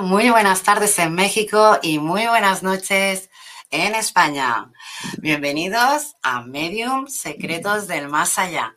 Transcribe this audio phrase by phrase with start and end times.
[0.00, 3.30] Muy buenas tardes en México y muy buenas noches
[3.70, 4.70] en España.
[5.18, 8.74] Bienvenidos a Medium Secretos del Más Allá.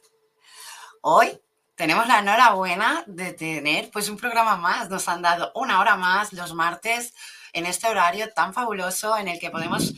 [1.02, 1.38] Hoy
[1.76, 4.90] tenemos la enhorabuena de tener pues un programa más.
[4.90, 7.14] Nos han dado una hora más los martes
[7.52, 9.94] en este horario tan fabuloso en el que podemos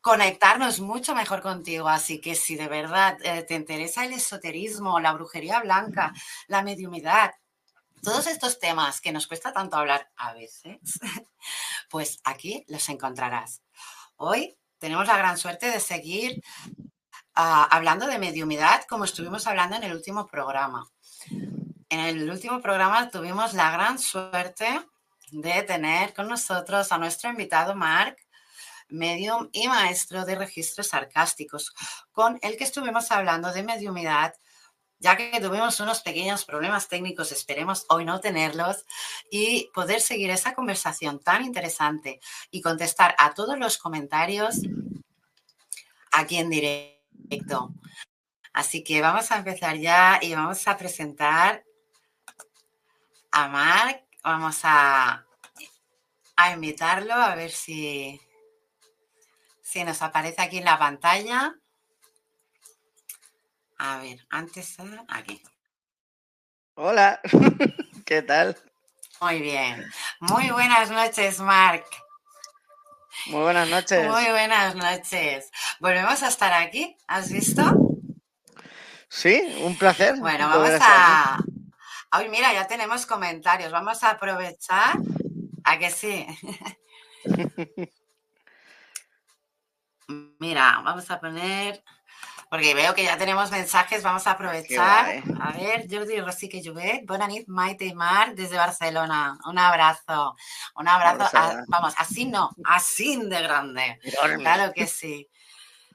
[0.00, 1.88] conectarnos mucho mejor contigo.
[1.88, 6.12] Así que si de verdad eh, te interesa el esoterismo, la brujería blanca,
[6.46, 7.32] la mediumidad,
[8.02, 10.78] todos estos temas que nos cuesta tanto hablar a veces,
[11.90, 13.62] pues aquí los encontrarás.
[14.16, 16.42] Hoy tenemos la gran suerte de seguir
[17.34, 20.88] ah, hablando de mediumidad como estuvimos hablando en el último programa.
[21.88, 24.66] En el último programa tuvimos la gran suerte
[25.30, 28.16] de tener con nosotros a nuestro invitado Mark,
[28.88, 31.72] medium y maestro de registros sarcásticos,
[32.12, 34.34] con el que estuvimos hablando de mediumidad
[34.98, 38.84] ya que tuvimos unos pequeños problemas técnicos, esperemos hoy no tenerlos,
[39.30, 42.20] y poder seguir esa conversación tan interesante
[42.50, 44.56] y contestar a todos los comentarios
[46.12, 47.70] aquí en directo.
[48.52, 51.62] Así que vamos a empezar ya y vamos a presentar
[53.30, 54.02] a Marc.
[54.22, 55.26] Vamos a,
[56.36, 58.20] a invitarlo a ver si,
[59.62, 61.54] si nos aparece aquí en la pantalla.
[63.78, 64.76] A ver, antes
[65.08, 65.42] aquí.
[66.74, 67.20] Hola,
[68.06, 68.56] ¿qué tal?
[69.20, 69.84] Muy bien.
[70.20, 71.84] Muy buenas noches, Marc.
[73.26, 74.06] Muy buenas noches.
[74.08, 75.50] Muy buenas noches.
[75.80, 77.62] Volvemos a estar aquí, ¿has visto?
[79.08, 80.16] Sí, un placer.
[80.18, 81.38] Bueno, vamos a...
[82.12, 83.72] Hoy mira, ya tenemos comentarios.
[83.72, 84.98] Vamos a aprovechar.
[85.64, 86.26] ¿A que sí?
[90.38, 91.82] mira, vamos a poner
[92.48, 95.22] porque veo que ya tenemos mensajes, vamos a aprovechar.
[95.40, 99.38] A ver, Jordi Rosique Juvet, Bonanit Maite Mar desde Barcelona.
[99.46, 100.36] Un abrazo,
[100.76, 101.28] un abrazo.
[101.68, 103.98] vamos, así no, así de grande.
[104.38, 105.28] Claro que sí.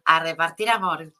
[0.06, 1.13] A repartir amor.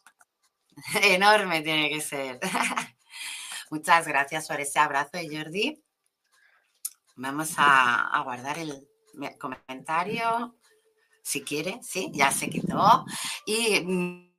[1.04, 2.40] Enorme tiene que ser.
[3.70, 5.82] Muchas gracias por ese abrazo, Jordi.
[7.16, 8.88] Vamos a, a guardar el
[9.38, 10.56] comentario
[11.24, 13.06] si quiere, sí, ya se quitó.
[13.46, 14.31] Y Mm,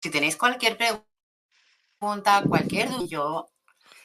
[0.00, 3.46] si tenéis cualquier pregunta, cualquier duda,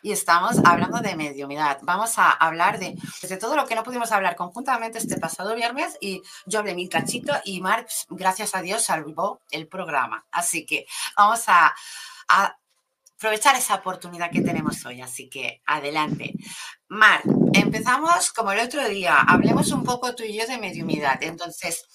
[0.04, 1.80] y estamos hablando de mediumidad.
[1.82, 5.56] Vamos a hablar de, pues, de todo lo que no pudimos hablar conjuntamente este pasado
[5.56, 10.26] viernes y yo hablé mi cachito y Marx, gracias a Dios, salvó el programa.
[10.30, 10.86] Así que
[11.16, 11.74] vamos a,
[12.28, 15.00] aprovechar esa oportunidad que tenemos hoy.
[15.02, 16.34] Así que adelante.
[16.90, 17.24] Marc,
[17.54, 19.22] empezamos como el otro día.
[19.22, 21.24] Hablemos un poco tú y yo de mediumidad.
[21.24, 21.86] Entonces,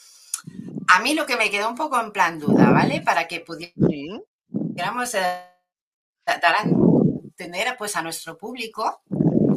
[0.88, 3.00] a mí lo que me quedó un poco en plan duda, ¿vale?
[3.02, 5.44] Para que pudiéramos eh,
[6.24, 9.02] dar a entender pues, a nuestro público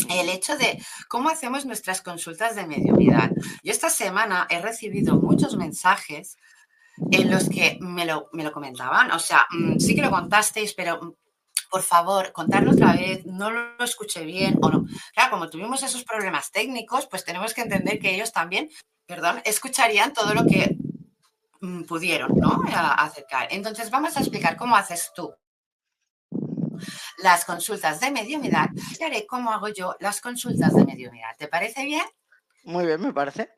[0.10, 3.32] el hecho de cómo hacemos nuestras consultas de mediumidad.
[3.64, 6.38] Yo esta semana he recibido muchos mensajes
[7.12, 9.12] en los que me lo, me lo comentaban.
[9.12, 11.14] O sea, mm, sí que lo contasteis, pero mm,
[11.70, 14.86] por favor, contarlo otra vez, no lo escuché bien o no.
[15.14, 18.70] Claro, como tuvimos esos problemas técnicos, pues tenemos que entender que ellos también,
[19.06, 20.76] perdón, escucharían todo lo que
[21.88, 22.64] pudieron, ¿no?
[22.98, 23.48] acercar.
[23.52, 25.34] Entonces, vamos a explicar cómo haces tú
[27.18, 28.70] las consultas de mediunidad.
[29.00, 31.36] Y haré cómo hago yo las consultas de mediunidad.
[31.38, 32.06] ¿Te parece bien?
[32.64, 33.54] Muy bien, me parece.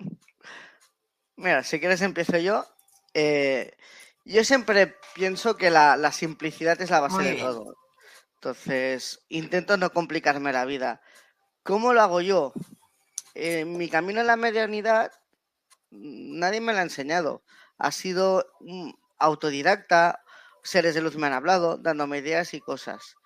[1.36, 2.66] Mira, si quieres empiezo yo.
[3.14, 3.76] Eh,
[4.26, 7.76] yo siempre pienso que la, simplicidad es la base de todo.
[8.36, 11.02] Entonces, intento no complicarme la vida.
[11.64, 12.54] ¿Cómo lo hago yo?
[13.34, 15.12] En mi camino en la medianidad,
[15.92, 17.44] nadie me lo ha enseñado.
[17.84, 18.46] Ha sido
[19.20, 20.24] autodidacta,
[20.64, 23.18] seres de luz me han hablado, dándome ideas y cosas.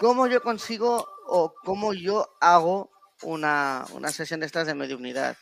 [0.00, 2.90] ¿Cómo yo consigo o cómo yo hago
[3.22, 5.36] una, una sesión de estas de mediunidad?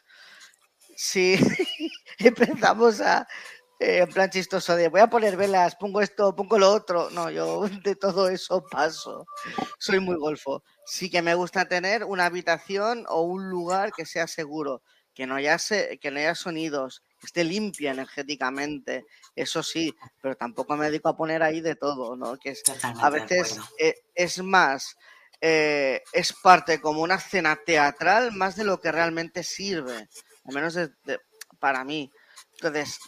[0.95, 1.39] Si
[2.19, 3.27] empezamos a,
[3.79, 7.09] eh, en plan chistoso de voy a poner velas, pongo esto, pongo lo otro.
[7.09, 9.25] No, yo de todo eso paso.
[9.79, 10.63] Soy muy golfo.
[10.85, 14.83] Sí que me gusta tener una habitación o un lugar que sea seguro,
[15.15, 15.57] que no haya,
[15.99, 21.43] que no haya sonidos, esté limpia energéticamente, eso sí, pero tampoco me dedico a poner
[21.43, 22.37] ahí de todo, ¿no?
[22.39, 24.97] Que a veces e, es, más,
[25.41, 30.09] eh, es parte como una escena teatral más de lo que realmente sirve,
[30.45, 30.79] al menos
[31.59, 32.11] para mí.
[32.55, 32.99] Entonces,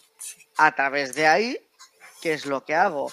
[0.56, 1.58] a través de ahí,
[2.20, 3.12] ¿qué es lo que hago?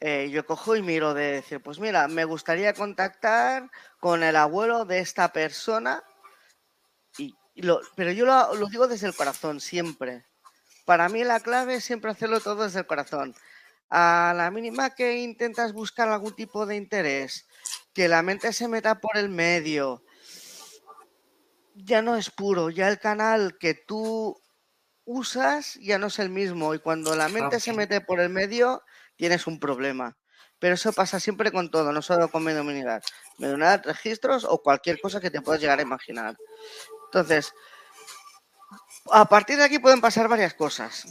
[0.00, 3.70] Eh, yo cojo y miro de decir, pues mira, me gustaría contactar
[4.00, 6.02] con el abuelo de esta persona,
[7.16, 10.26] y, lo, pero yo lo, lo, digo desde el corazón, siempre.
[10.84, 13.34] Para mí la clave es siempre hacerlo todo desde el corazón.
[13.90, 17.46] A la mínima que intentas buscar algún tipo de interés,
[17.92, 20.02] que la mente se meta por el medio,
[21.74, 24.40] ya no es puro, ya el canal que tú
[25.04, 28.82] usas ya no es el mismo y cuando la mente se mete por el medio
[29.16, 30.16] tienes un problema.
[30.58, 33.02] Pero eso pasa siempre con todo, no solo con mediunidad.
[33.38, 36.36] Mediunidad, registros o cualquier cosa que te puedas llegar a imaginar.
[37.06, 37.52] Entonces,
[39.10, 41.06] a partir de aquí pueden pasar varias cosas.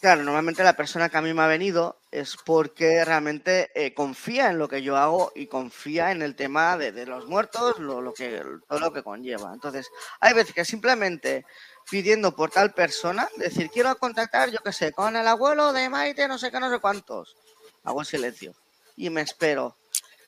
[0.00, 4.48] Claro, normalmente la persona que a mí me ha venido es porque realmente eh, confía
[4.48, 8.40] en lo que yo hago y confía en el tema de, los muertos, lo, que,
[8.68, 9.52] todo lo que conlleva.
[9.52, 9.88] Entonces,
[10.20, 11.44] hay veces que simplemente
[11.90, 16.28] pidiendo por tal persona, decir, quiero contactar, yo qué sé, con el abuelo de Maite,
[16.28, 17.36] no sé qué, no sé cuántos.
[17.82, 18.54] Hago el silencio
[18.96, 19.76] y me espero.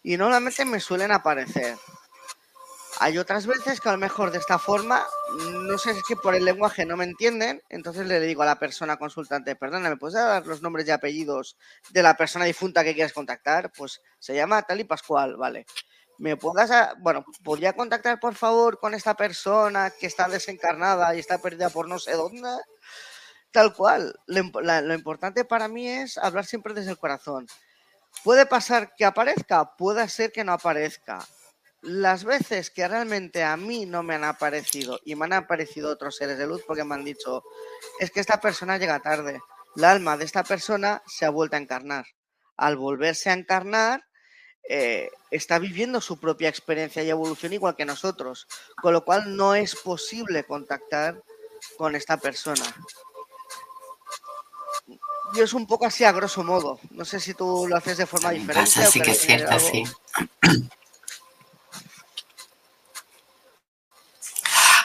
[0.02, 1.76] Y normalmente me suelen aparecer.
[3.02, 5.06] Hay otras veces que a lo mejor de esta forma,
[5.52, 8.58] no sé, es que por el lenguaje no me entienden, entonces le digo a la
[8.58, 11.56] persona consultante, perdona, ¿me puedes dar los nombres y apellidos
[11.88, 13.72] de la persona difunta que quieres contactar?
[13.72, 15.64] Pues se llama tal y Pascual, vale.
[16.18, 21.38] ¿Me puedas, bueno, podría contactar por favor con esta persona que está desencarnada y está
[21.38, 22.50] perdida por no sé dónde?
[23.50, 24.14] Tal cual.
[24.26, 27.46] lo importante para mí es hablar siempre desde el corazón.
[28.22, 29.74] ¿Puede pasar que aparezca?
[29.76, 31.26] Puede ser que no aparezca
[31.82, 36.16] las veces que realmente a mí no me han aparecido y me han aparecido otros
[36.16, 37.42] seres de luz porque me han dicho,
[37.98, 39.40] es que esta persona llega tarde.
[39.76, 42.06] La alma de esta persona se ha vuelto a encarnar.
[42.56, 44.04] Al volverse a encarnar,
[44.68, 48.46] eh, está viviendo su propia experiencia y evolución igual que nosotros,
[48.80, 51.22] con lo cual no es posible contactar
[51.78, 52.64] con esta persona.
[55.34, 56.80] Yo es un poco así a grosso modo.
[56.90, 58.86] No sé si tú lo haces de forma diferente.
[58.86, 59.84] sí que es cierto, sí.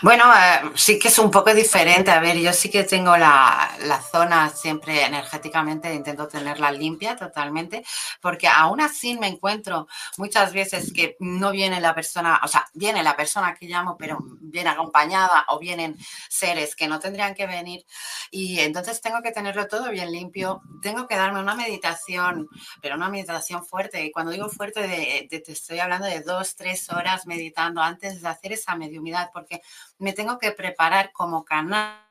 [0.06, 2.12] Bueno, eh, sí que es un poco diferente.
[2.12, 3.72] A ver, yo sí que tengo la,
[4.12, 7.84] zona siempre energéticamente, intento tenerla limpia totalmente,
[8.22, 13.02] porque aún así me encuentro muchas veces que no viene la persona, o sea, viene
[13.02, 15.98] la persona que llamo, pero viene acompañada o vienen
[16.30, 17.84] seres que no tendrían que venir
[18.30, 20.62] y entonces tengo que tenerlo todo bien limpio.
[20.84, 22.48] Tengo que darme una meditación,
[22.80, 24.04] pero una meditación fuerte.
[24.04, 28.54] Y cuando digo fuerte, te estoy hablando de dos, tres horas meditando antes de hacer
[28.54, 29.62] esa mediumidad, porque
[29.98, 32.06] me tengo que preparar como canal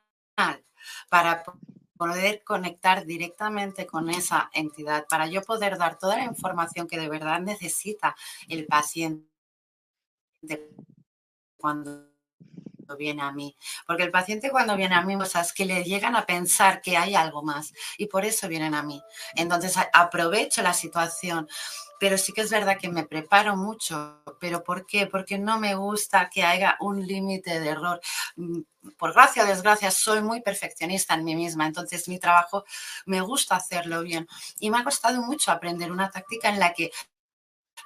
[1.09, 1.45] para
[1.97, 7.09] poder conectar directamente con esa entidad, para yo poder dar toda la información que de
[7.09, 8.17] verdad necesita
[8.49, 9.29] el paciente
[11.57, 12.14] cuando
[12.97, 13.57] viene a mí.
[13.87, 16.81] Porque el paciente cuando viene a mí, o sea, es que le llegan a pensar
[16.81, 19.03] que hay algo más y por eso vienen a mí.
[19.35, 21.49] Entonces aprovecho la situación.
[22.01, 24.23] Pero sí que es verdad que me preparo mucho.
[24.41, 25.07] ¿Pero por qué?
[25.07, 28.01] Porque no me gusta que haya un límite de error.
[28.37, 28.61] Mm,
[28.99, 31.67] por gracia o desgracia, soy muy perfeccionista en mí misma.
[31.67, 32.65] Entonces, mi trabajo
[33.07, 34.27] me gusta hacerlo bien.
[34.59, 36.91] Y me ha costado mucho aprender una táctica en la que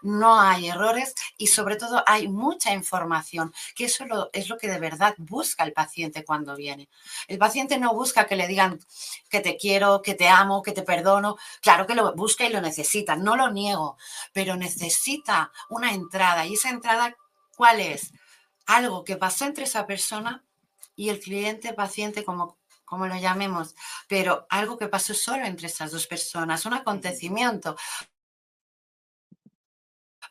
[0.03, 4.79] no hay errores y sobre todo hay mucha información, que eso es lo que de
[4.79, 6.89] verdad busca el paciente cuando viene.
[7.27, 8.79] El paciente no busca que le digan
[9.29, 11.37] que te quiero, que te amo, que te perdono.
[11.61, 13.97] Claro que lo busca y lo necesita, no lo niego,
[14.33, 16.47] pero necesita una entrada.
[16.47, 17.17] ¿Y esa entrada
[17.57, 18.13] cuál es?
[18.67, 20.45] Algo que pasó entre esa persona
[20.95, 23.75] y el cliente, paciente, como como lo llamemos,
[24.09, 27.77] pero algo que pasó solo entre esas dos personas, un acontecimiento,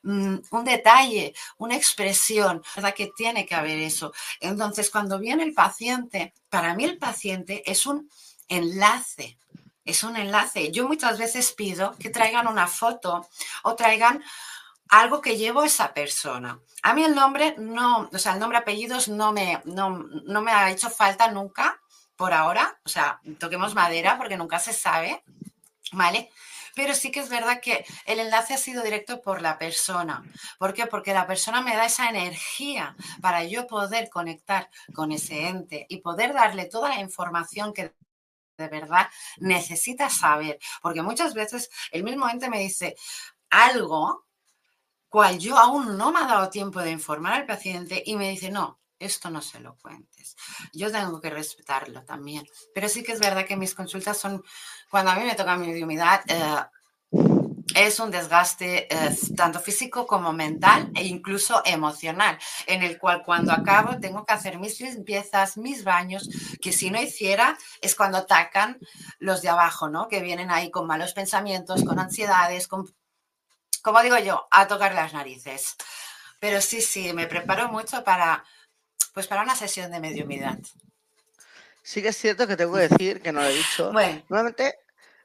[0.04, 2.94] un detalle, una expresión, ¿verdad?
[2.94, 4.13] Que tiene que haber eso.
[4.39, 8.10] Entonces, cuando viene el paciente, para mí el paciente es un
[8.48, 9.38] enlace,
[9.84, 10.72] es un enlace.
[10.72, 13.27] Yo muchas veces pido que traigan una foto
[13.63, 14.24] o traigan
[14.89, 16.60] algo que llevo esa persona.
[16.84, 20.51] A mí el nombre no, o sea, el nombre apellidos no me, no, no me
[20.51, 21.80] ha hecho falta nunca
[22.16, 22.80] por ahora.
[22.86, 25.24] O sea, toquemos madera porque nunca se sabe,
[25.92, 26.30] ¿vale?
[26.77, 30.24] Pero sí que es verdad que el enlace ha sido directo por la persona.
[30.60, 30.86] ¿Por qué?
[30.86, 36.01] Porque la persona me da esa energía para yo poder conectar con ese ente y
[36.01, 37.96] poder darle toda la información que
[38.60, 40.60] de verdad necesita saber.
[40.79, 42.96] Porque muchas veces el mismo ente me dice
[43.50, 44.27] algo
[45.10, 48.51] cual yo aún no me ha dado tiempo de informar al paciente y me dice,
[48.51, 50.36] no, esto no se lo cuentes.
[50.74, 52.46] Yo tengo que respetarlo también.
[52.74, 54.44] Pero sí que es verdad que mis consultas son,
[54.89, 56.66] cuando a mí me toca mi mediumidad, eh,
[57.75, 63.51] es un desgaste eh, tanto físico como mental e incluso emocional, en el cual cuando
[63.51, 66.30] acabo tengo que hacer mis limpiezas, mis baños,
[66.62, 68.80] que si no hiciera es cuando atacan
[69.20, 70.08] los de abajo, ¿no?
[70.08, 72.86] Que vienen ahí con malos pensamientos, con ansiedades, con,
[73.84, 75.75] como digo yo, a tocar las narices.
[76.39, 78.44] Pero sí, sí, me preparo mucho para
[79.18, 80.60] pues para una sesión de mediumidad.
[81.82, 83.92] Sí que es cierto que tengo que decir, que no lo he dicho.
[83.92, 84.24] Bueno.
[84.30, 84.78] Normalmente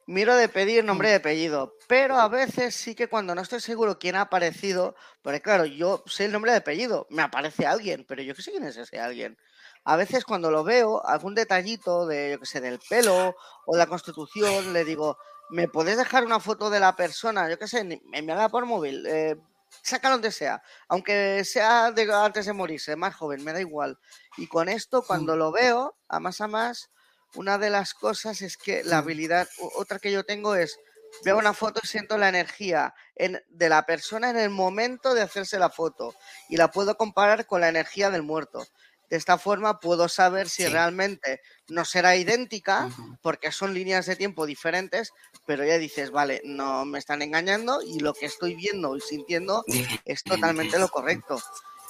[0.07, 3.99] miro de pedir nombre de apellido, pero a veces sí que cuando no estoy seguro
[3.99, 8.23] quién ha aparecido, porque claro, yo sé el nombre de apellido, me aparece alguien, pero
[8.23, 9.37] yo qué sé quién es ese alguien.
[9.85, 13.89] A veces cuando lo veo, algún detallito de, yo qué sé, del pelo o la
[13.89, 15.19] constitución, le digo,
[15.51, 17.51] ¿me puedes dejar una foto de la persona?
[17.51, 19.05] Yo qué sé, me haga por móvil.
[19.07, 19.37] Eh,
[19.83, 23.99] saca donde sea, aunque sea de, antes de morirse, más joven, me da igual.
[24.37, 26.91] Y con esto, cuando lo veo, a más a más,
[27.35, 30.79] una de las cosas es que la habilidad, otra que yo tengo es,
[31.25, 35.59] veo una foto y siento la energía de la persona en el momento de hacerse
[35.59, 36.14] la foto
[36.49, 38.64] y la puedo comparar con la energía del muerto.
[39.12, 42.88] De esta forma puedo saber si realmente no será idéntica,
[43.21, 45.12] porque son líneas de tiempo diferentes,
[45.45, 49.66] pero ya dices, vale, no me están engañando y lo que estoy viendo y sintiendo
[50.07, 51.38] es totalmente lo correcto.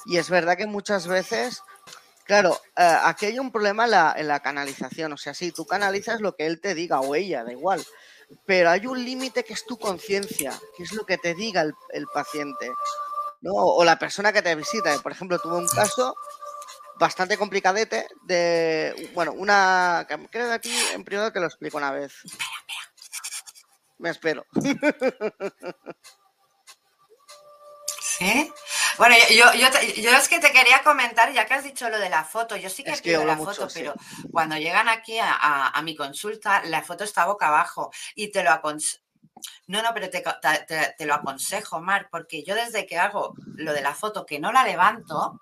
[0.05, 1.61] Y es verdad que muchas veces,
[2.25, 3.85] claro, eh, aquí hay un problema
[4.17, 7.45] en la, canalización, o sea, si tú canalizas lo que él te diga o ella,
[7.45, 7.81] da igual,
[8.45, 11.73] pero hay un límite que es tu conciencia, que es lo que te diga el,
[11.93, 12.69] el paciente.
[13.39, 13.53] ¿no?
[13.53, 14.97] O la persona que te visita.
[14.99, 16.15] Por ejemplo, tuve un caso
[17.03, 22.13] bastante complicadete de, bueno, una, creo que aquí en privado te lo explico una vez.
[23.97, 24.45] Me espero.
[27.99, 28.49] ¿Sí?
[28.97, 29.67] Bueno, yo, yo,
[29.97, 32.69] yo, es que te quería comentar, ya que has dicho lo de la foto, yo
[32.69, 33.95] sí que, es la foto, pero
[34.31, 39.03] cuando llegan aquí a, mi consulta, la foto está boca abajo y te lo aconsejo.
[39.67, 40.23] No, no, pero te,
[40.97, 44.53] te, lo aconsejo, Mar, porque yo desde que hago lo de la foto, que no
[44.53, 45.41] la levanto,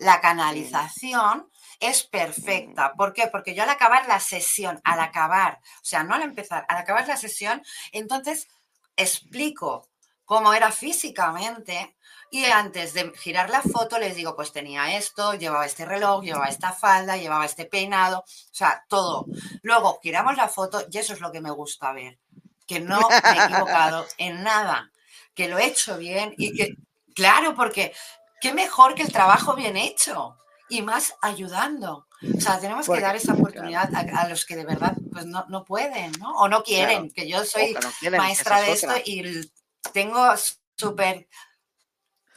[0.00, 2.94] la canalización es perfecta.
[2.94, 3.26] ¿Por qué?
[3.28, 7.06] Porque yo al acabar la sesión, al acabar, o sea, no al empezar, al acabar
[7.06, 8.48] la sesión, entonces
[8.96, 9.88] explico
[10.24, 11.96] cómo era físicamente
[12.30, 16.46] y antes de girar la foto les digo, pues tenía esto, llevaba este reloj, llevaba
[16.46, 19.26] esta falda, llevaba este peinado, o sea, todo.
[19.62, 22.18] Luego giramos la foto y eso es lo que me gusta ver,
[22.66, 24.90] que no me he equivocado en nada,
[25.34, 26.76] que lo he hecho bien y que,
[27.14, 27.92] claro, porque
[28.40, 30.36] qué mejor que el trabajo bien hecho
[30.68, 32.06] y más ayudando.
[32.36, 35.64] O sea, tenemos que dar esa oportunidad a, los que de verdad pues no, no
[35.64, 36.32] pueden, ¿no?
[36.36, 37.74] O no quieren, que yo soy
[38.10, 39.50] maestra de esto y
[39.92, 40.34] tengo
[40.76, 41.28] súper,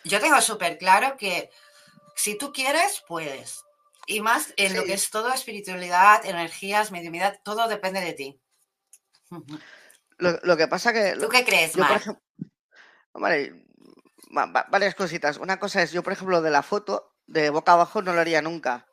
[0.05, 1.50] yo tengo súper claro que
[2.15, 3.63] si tú quieres, puedes.
[4.05, 8.41] Y más en lo que es todo espiritualidad, energías, mediunidad, todo depende de ti.
[10.17, 11.15] Lo, que pasa que...
[11.19, 12.01] ¿Tú qué crees, Mar?
[13.13, 13.65] vale,
[14.69, 15.37] varias cositas.
[15.37, 18.41] Una cosa es, yo por ejemplo de la foto, de boca abajo no lo haría
[18.41, 18.87] nunca.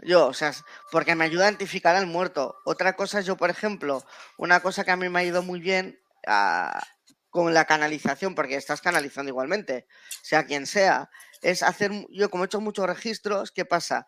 [0.00, 0.52] Yo, o sea,
[0.92, 2.56] porque me ayuda a identificar al muerto.
[2.64, 4.04] Otra cosa, yo, por ejemplo,
[4.36, 6.80] una cosa que a mí me ha ido muy bien ah,
[7.30, 9.86] con la canalización, porque estás canalizando igualmente,
[10.22, 11.10] sea quien sea,
[11.42, 14.06] es hacer, yo como he hecho muchos registros, ¿qué pasa?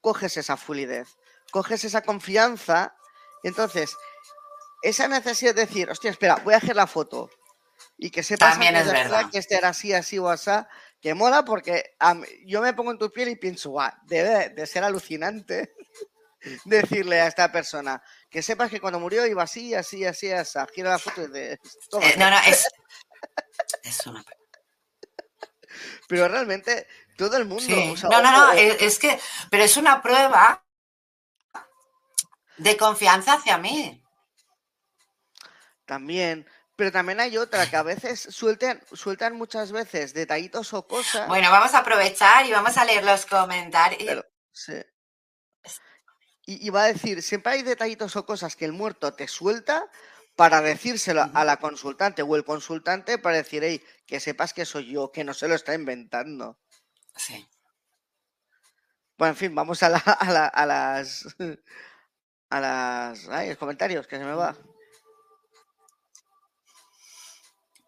[0.00, 1.08] Coges esa fluidez,
[1.52, 2.94] coges esa confianza,
[3.42, 3.94] entonces,
[4.82, 7.30] esa necesidad de decir, hostia, espera, voy a hacer la foto,
[7.98, 9.30] y que sepas También es verdad.
[9.30, 10.50] que este era así, así o así,
[11.00, 11.96] que mola porque
[12.46, 15.74] yo me pongo en tu piel y pienso, guau, debe de ser alucinante
[16.64, 20.90] decirle a esta persona que sepas que cuando murió iba así, así, así, así, gira
[20.90, 21.52] la foto y de...
[21.52, 22.66] Eh, no, no, es,
[23.82, 24.24] es una...
[26.08, 26.86] Pero realmente
[27.16, 27.74] todo el mundo...
[28.10, 29.18] no, no, no, es que,
[29.50, 30.64] pero es una prueba
[32.58, 34.02] de confianza hacia mí.
[35.84, 41.26] También, pero también hay otra que a veces sueltan, sueltan muchas veces detallitos o cosas.
[41.26, 44.24] Bueno, vamos a aprovechar y vamos a leer los comentarios.
[44.52, 44.74] sí.
[46.48, 49.90] Y, va a decir, siempre hay detallitos o cosas que el muerto te suelta
[50.36, 54.92] para decírselo a la consultante o el consultante para decir, hey, que sepas que soy
[54.92, 56.60] yo, que no se lo está inventando.
[57.16, 57.48] Sí.
[59.18, 61.34] Bueno, en fin, vamos a, a, las...
[62.48, 63.28] A las...
[63.28, 64.56] Ay, los comentarios, que se me va.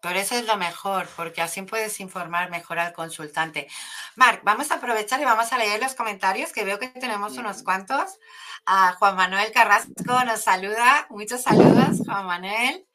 [0.01, 3.67] Por eso es lo mejor, porque así puedes informar mejor al consultante.
[4.15, 7.63] Marc, vamos a aprovechar y vamos a leer los comentarios, que veo que tenemos unos
[7.63, 8.17] cuantos.
[8.65, 11.07] A Juan Manuel Carrasco nos saluda.
[11.09, 12.87] Muchos saludos, Juan Manuel.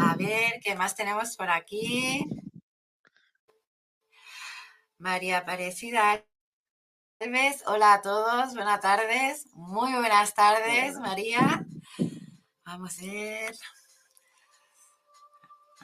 [0.00, 2.26] A ver, ¿qué más tenemos por aquí?
[4.98, 6.24] María Aparecida
[7.66, 9.46] Hola a todos, buenas tardes.
[9.54, 11.64] Muy buenas tardes, María.
[12.64, 13.54] Vamos a ver.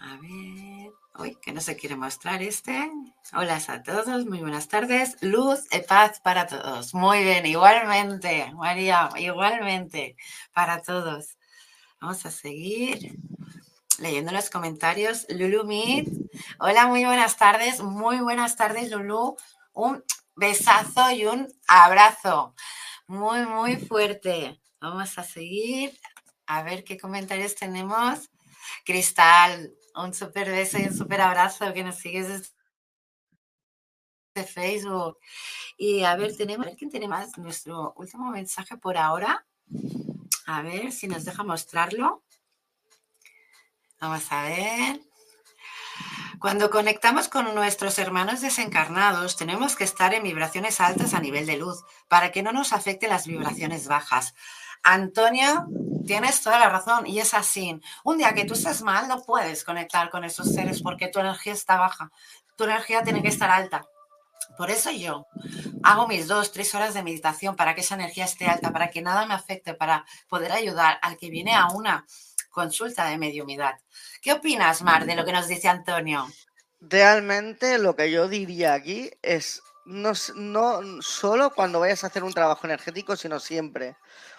[0.01, 2.91] A ver, uy, que no se quiere mostrar este.
[3.33, 5.17] Hola a todos, muy buenas tardes.
[5.23, 6.95] Luz y paz para todos.
[6.95, 10.17] Muy bien, igualmente, María, igualmente,
[10.53, 11.37] para todos.
[12.01, 13.19] Vamos a seguir
[13.99, 15.27] leyendo los comentarios.
[15.31, 16.09] Lulu Meet.
[16.61, 17.83] Hola, muy buenas tardes.
[17.83, 19.37] Muy buenas tardes, Lulu.
[19.73, 20.05] Un
[20.37, 22.55] besazo y un abrazo.
[23.09, 24.61] Muy, muy fuerte.
[24.81, 25.99] Vamos a seguir.
[26.47, 28.31] A ver qué comentarios tenemos.
[28.85, 32.55] Cristal, un súper beso y un súper abrazo que nos sigues
[34.35, 35.19] de Facebook.
[35.77, 37.37] Y a ver, tenemos, quién tiene más.
[37.39, 39.47] Nuestro último mensaje por ahora.
[40.47, 42.23] A ver si nos deja mostrarlo.
[44.01, 45.01] Vamos a ver.
[46.39, 51.57] Cuando conectamos con nuestros hermanos desencarnados, tenemos que estar en vibraciones altas a nivel de
[51.57, 54.35] luz para que no nos afecten las vibraciones bajas.
[54.91, 55.67] Antonio,
[56.07, 57.79] tienes toda la razón y es así.
[58.05, 61.53] Un día que tú estés mal, no puedes conectar con esos seres porque tu energía
[61.53, 62.11] está baja.
[62.57, 63.85] Tu energía tiene que estar alta.
[64.57, 65.27] Por eso yo
[65.83, 69.03] hago mis dos, tres horas de meditación para que esa energía esté alta, para que
[69.03, 72.07] nada me afecte, para poder ayudar al que viene a una
[72.49, 73.75] consulta de mediumidad.
[74.23, 76.27] ¿Qué opinas, Mar, de lo que nos dice Antonio?
[76.81, 82.67] Realmente lo que yo diría aquí es no solo cuando vayas a hacer un trabajo
[82.67, 83.97] energético, sino siempre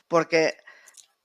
[0.10, 0.58] porque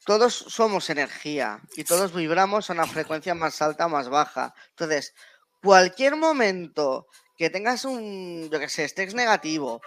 [0.05, 4.55] todos somos energía y todos vibramos a una frecuencia más alta o más baja.
[4.71, 5.15] Entonces,
[5.63, 9.81] cualquier momento que tengas un, yo que sé, estés negativo,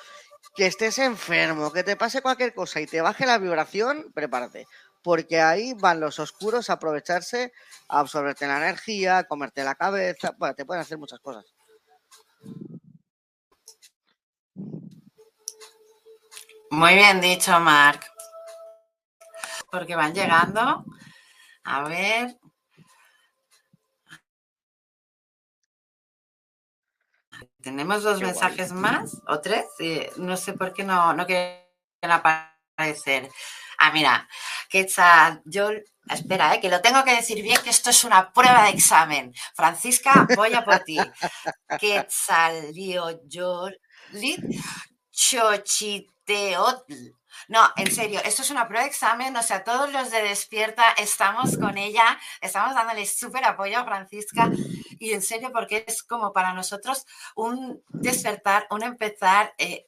[0.56, 4.66] que estés enfermo, que te pase cualquier cosa y te baje la vibración, prepárate.
[5.04, 7.54] Porque ahí van los oscuros a aprovecharse,
[7.88, 11.46] a absorberte la energía, a comerte la cabeza, bueno, te pueden hacer muchas cosas.
[16.72, 18.17] Muy bien dicho, Marc
[19.72, 20.86] porque van llegando.
[21.64, 22.38] A ver.
[27.62, 29.66] Tenemos dos mensajes más o tres.
[30.18, 31.62] no sé por qué no, no quieren
[32.02, 33.30] aparecer.
[33.78, 34.28] Ah, mira,
[34.70, 35.70] Quetzal, yo,
[36.10, 39.34] espera, eh, que lo tengo que decir bien, que esto es una prueba de examen.
[39.56, 40.98] Francisca, voy a por ti.
[41.80, 43.70] Quetzal, yo,
[45.12, 47.17] Chochiteotl.
[47.48, 50.84] No, en serio, esto es una prueba de examen, o sea, todos los de Despierta
[50.98, 54.52] estamos con ella, estamos dándole súper apoyo a Francisca
[55.00, 59.88] y en serio porque es como para nosotros un despertar, un empezar eh,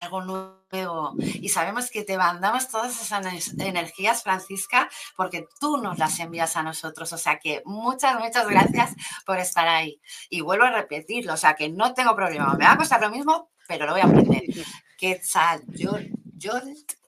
[0.00, 6.18] algo nuevo y sabemos que te mandamos todas esas energías, Francisca, porque tú nos las
[6.20, 10.00] envías a nosotros, o sea que muchas, muchas gracias por estar ahí.
[10.28, 13.10] Y vuelvo a repetirlo, o sea que no tengo problema, me va a costar lo
[13.10, 14.42] mismo, pero lo voy a aprender.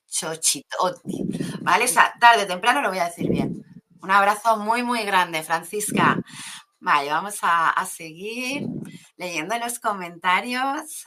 [0.09, 1.23] Chochitoti.
[1.61, 1.85] ¿Vale?
[1.85, 3.65] Esa tarde o temprano lo voy a decir bien.
[4.03, 6.17] Un abrazo muy, muy grande, Francisca.
[6.79, 8.67] Vale, vamos a, seguir
[9.17, 11.05] leyendo los comentarios.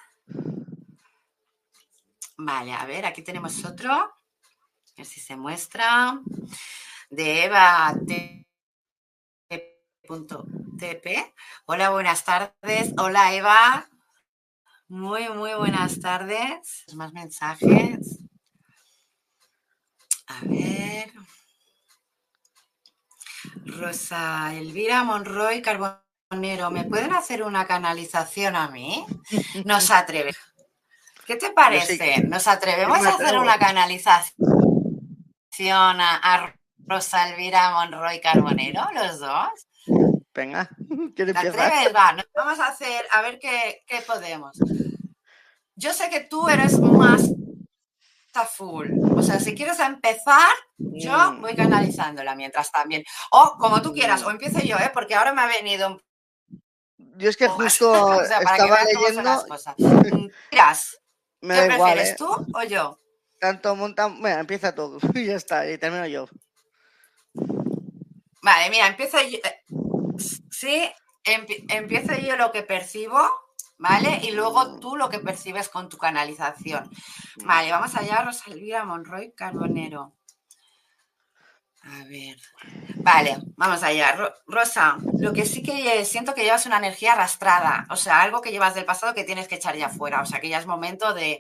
[2.37, 3.93] Vale, a ver, aquí tenemos otro.
[3.93, 4.11] A
[4.97, 6.19] ver si se muestra.
[7.09, 9.65] De Eva T.tp.
[11.65, 12.93] Hola, buenas tardes.
[12.97, 13.89] Hola, Eva.
[14.89, 16.85] Muy, muy buenas tardes.
[16.95, 18.17] Más mensajes.
[20.25, 21.13] A ver.
[23.65, 29.05] Rosa Elvira Monroy Carbonero, ¿me pueden hacer una canalización a mí?
[29.63, 30.35] Nos atreve.
[31.27, 32.23] ¿Qué te parece?
[32.23, 34.35] ¿Nos atrevemos a hacer una canalización
[36.01, 39.67] a, Rosa Elvira Monroy Carbonero, los dos?
[40.33, 40.67] Venga,
[41.15, 41.95] ¿te atreves?
[41.95, 44.57] Va, nos vamos a hacer, a ver qué, qué podemos.
[45.79, 47.23] Yo sé que tú eres más
[48.45, 48.89] full.
[49.15, 51.41] O sea, si quieres empezar, yo mm.
[51.41, 53.03] voy canalizándola mientras también.
[53.31, 54.91] O como tú quieras, o empiezo yo, ¿eh?
[54.93, 56.01] porque ahora me ha venido.
[56.97, 59.45] Yo es que justo estaba leyendo.
[60.51, 60.99] Miras,
[61.41, 62.15] me ¿qué prefieres, ¿eh?
[62.17, 62.99] tú o yo?
[63.39, 64.07] Tanto monta.
[64.07, 66.27] Bueno, empieza todo y ya está, y termino yo.
[68.41, 69.37] Vale, mira, empiezo yo.
[69.37, 69.63] Eh,
[70.51, 70.89] sí,
[71.69, 73.19] empiezo yo lo que percibo
[73.79, 74.19] ¿vale?
[74.23, 76.89] Y luego tú lo que percibes con tu canalización.
[77.43, 80.13] Vale, vamos allá, Rosa Elvira Monroy Carbonero.
[81.81, 82.37] A ver.
[82.97, 84.33] Vale, vamos allá.
[84.45, 88.51] Rosa, lo que sí que siento que llevas una energía arrastrada, o sea, algo que
[88.51, 91.13] llevas del pasado que tienes que echar ya fuera, o sea, que ya es momento
[91.13, 91.39] de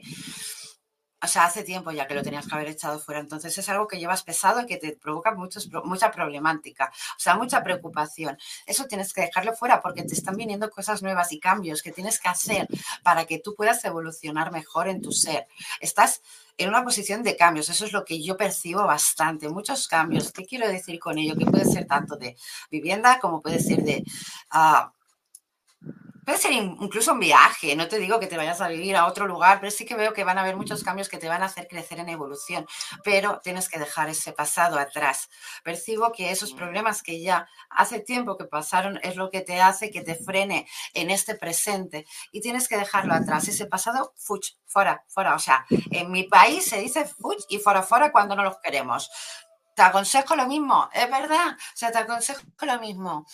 [1.21, 3.19] o sea, hace tiempo ya que lo tenías que haber echado fuera.
[3.19, 7.63] Entonces es algo que llevas pesado y que te provoca mucha problemática, o sea, mucha
[7.63, 8.37] preocupación.
[8.65, 12.19] Eso tienes que dejarlo fuera porque te están viniendo cosas nuevas y cambios que tienes
[12.19, 12.67] que hacer
[13.03, 15.47] para que tú puedas evolucionar mejor en tu ser.
[15.79, 16.21] Estás
[16.57, 20.31] en una posición de cambios, eso es lo que yo percibo bastante, muchos cambios.
[20.31, 21.35] ¿Qué quiero decir con ello?
[21.37, 22.35] Que puede ser tanto de
[22.69, 24.03] vivienda como puede ser de...
[24.51, 24.91] Ah,
[26.29, 29.25] Puede ser incluso un viaje, no te digo que te vayas a vivir a otro
[29.25, 31.47] lugar, pero sí que veo que van a haber muchos cambios que te van a
[31.47, 32.67] hacer crecer en evolución,
[33.03, 35.27] pero tienes que dejar ese pasado atrás.
[35.63, 39.89] Percibo que esos problemas que ya hace tiempo que pasaron es lo que te hace
[39.89, 43.47] que te frene en este presente y tienes que dejarlo atrás.
[43.47, 45.33] Ese pasado, fuch, fuera, fuera.
[45.33, 49.09] O sea, en mi país se dice fuch y fuera, fuera cuando no los queremos.
[49.75, 51.57] Te aconsejo lo mismo, es verdad.
[51.57, 53.25] O sea, te aconsejo lo mismo.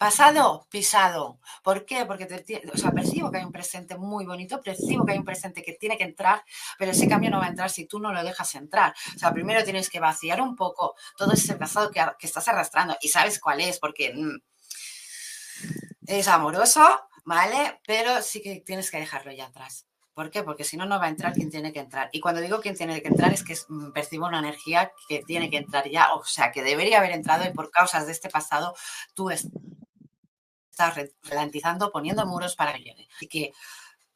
[0.00, 1.40] Pasado, pisado.
[1.62, 2.06] ¿Por qué?
[2.06, 2.24] Porque
[2.72, 5.74] o sea, percibo que hay un presente muy bonito, percibo que hay un presente que
[5.74, 6.42] tiene que entrar,
[6.78, 8.94] pero ese cambio no va a entrar si tú no lo dejas entrar.
[9.14, 13.08] O sea, primero tienes que vaciar un poco todo ese pasado que, estás arrastrando y
[13.08, 14.38] sabes cuál es, porque mm,
[16.06, 16.80] es amoroso,
[17.26, 17.82] ¿vale?
[17.86, 19.84] Pero sí que tienes que dejarlo ya atrás.
[20.14, 20.42] ¿Por qué?
[20.42, 22.08] Porque si no, no va a entrar quien tiene que entrar.
[22.12, 25.50] Y cuando digo quien tiene que entrar es que mm, percibo una energía que tiene
[25.50, 28.74] que entrar ya, o sea, que debería haber entrado y por causas de este pasado
[29.12, 29.50] tú estás
[31.24, 33.08] ralentizando, poniendo muros para que llegue.
[33.14, 33.52] Así que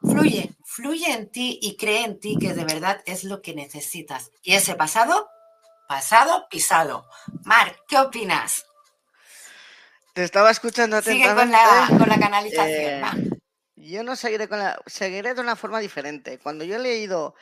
[0.00, 4.30] fluye, fluye en ti y cree en ti que de verdad es lo que necesitas.
[4.42, 5.28] Y ese pasado,
[5.88, 7.06] pasado, pisado.
[7.44, 8.66] Mar, ¿qué opinas?
[10.14, 11.56] Te estaba escuchando atentamente.
[11.56, 12.68] Sigue con la, canalización.
[12.68, 13.30] Eh,
[13.76, 14.78] yo no seguiré con la...
[14.86, 16.38] Seguiré de una forma diferente.
[16.38, 17.34] Cuando yo he leído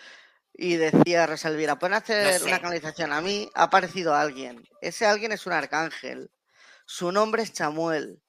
[0.54, 4.66] y decía Rosalvira, pueden hacer una canalización a mí, ha aparecido alguien.
[4.80, 6.30] Ese alguien es un arcángel.
[6.86, 8.22] Su nombre es Chamuel.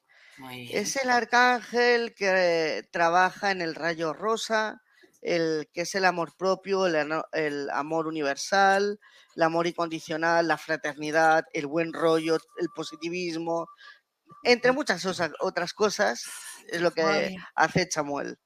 [0.72, 4.82] Es el arcángel que trabaja en el rayo rosa,
[5.22, 9.00] el que es el amor propio, el, amor universal,
[9.36, 13.70] el amor incondicional, la fraternidad, el buen rollo, el positivismo,
[14.44, 15.06] entre muchas
[15.40, 16.26] otras cosas,
[16.68, 18.38] es lo que hace Chamuel.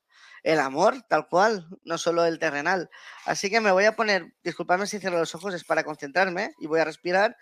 [0.44, 2.90] El amor, tal cual, no solo el terrenal.
[3.26, 6.68] Así que me voy a poner, disculpadme si cierro los ojos, es para concentrarme y
[6.68, 7.36] voy a respirar.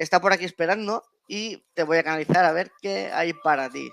[0.00, 3.92] Está por aquí esperando y te voy a canalizar a ver qué hay para ti.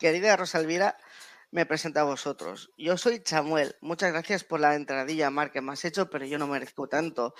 [0.00, 0.96] Querida Rosalvira,
[1.50, 2.70] me presento a vosotros.
[2.78, 3.76] Yo soy Chamuel.
[3.82, 7.34] Muchas gracias por la entradilla, Mar, que me has hecho, pero yo no merezco tanto.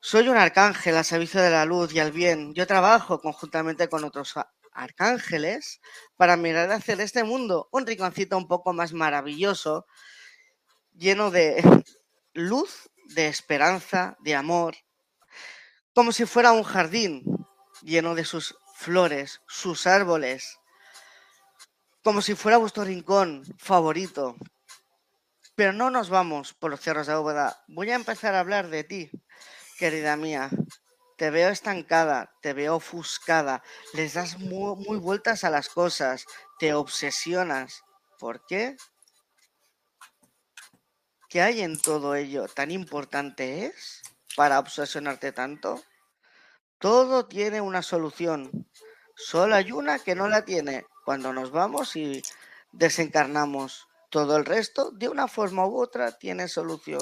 [0.00, 2.54] Soy un arcángel al servicio de la luz y el bien.
[2.54, 4.34] Yo trabajo conjuntamente con otros
[4.72, 5.80] arcángeles
[6.16, 9.86] para mirar hacia este mundo un rinconcito un poco más maravilloso,
[10.94, 11.62] lleno de
[12.32, 14.76] luz, de esperanza, de amor,
[15.94, 17.24] como si fuera un jardín
[17.82, 20.58] lleno de sus flores, sus árboles,
[22.04, 24.36] como si fuera vuestro rincón favorito.
[25.54, 27.64] Pero no nos vamos por los cerros de Óveda.
[27.66, 29.10] Voy a empezar a hablar de ti,
[29.78, 30.50] querida mía.
[31.16, 36.24] Te veo estancada, te veo ofuscada, les das muy, muy vueltas a las cosas,
[36.60, 37.82] te obsesionas.
[38.20, 38.76] ¿Por qué?
[41.28, 42.46] ¿Qué hay en todo ello?
[42.48, 44.02] ¿Tan importante es
[44.34, 45.82] para obsesionarte tanto?
[46.78, 48.68] Todo tiene una solución.
[49.14, 50.86] Solo hay una que no la tiene.
[51.04, 52.22] Cuando nos vamos y
[52.72, 53.88] desencarnamos.
[54.10, 57.00] Todo el resto, de una forma u otra, tiene solución.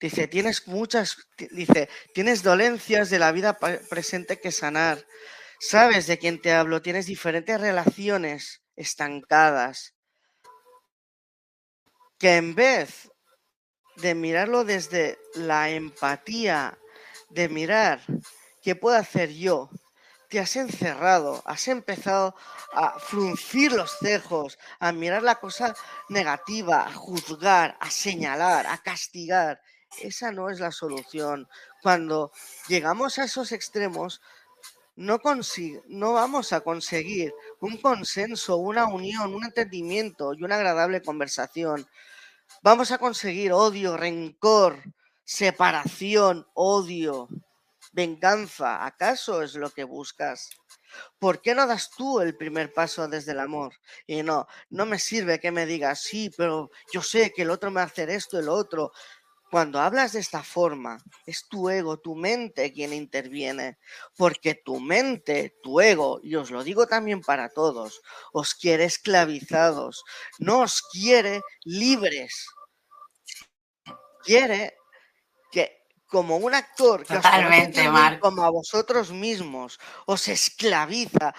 [0.00, 1.16] Dice, tienes muchas,
[1.50, 5.04] dice, tienes dolencias de la vida presente que sanar.
[5.58, 9.95] Sabes de quién te hablo, tienes diferentes relaciones estancadas.
[12.18, 13.10] Que en vez
[13.96, 16.78] de mirarlo desde la empatía,
[17.30, 18.00] de mirar
[18.62, 19.70] qué puedo hacer yo,
[20.28, 22.34] te has encerrado, has empezado
[22.72, 25.74] a fruncir los cejos, a mirar la cosa
[26.08, 29.60] negativa, a juzgar, a señalar, a castigar.
[30.00, 31.48] Esa no es la solución.
[31.82, 32.32] Cuando
[32.66, 34.20] llegamos a esos extremos,
[34.96, 35.20] no,
[35.88, 41.86] no vamos a conseguir un consenso, una unión, un entendimiento y una agradable conversación.
[42.62, 44.82] Vamos a conseguir odio, rencor,
[45.24, 47.28] separación, odio,
[47.92, 48.86] venganza.
[48.86, 50.50] ¿Acaso es lo que buscas?
[51.18, 53.74] ¿Por qué no das tú el primer paso desde el amor?
[54.06, 57.70] Y no, no me sirve que me digas, sí, pero yo sé que el otro
[57.70, 58.92] me va a hacer esto lo otro.
[59.50, 63.78] Cuando hablas de esta forma, es tu ego, tu mente quien interviene,
[64.16, 70.04] porque tu mente, tu ego, y os lo digo también para todos, os quiere esclavizados,
[70.38, 72.48] no os quiere libres,
[74.24, 74.76] quiere
[75.52, 81.34] que como un actor que Totalmente, os como a vosotros mismos, os esclaviza,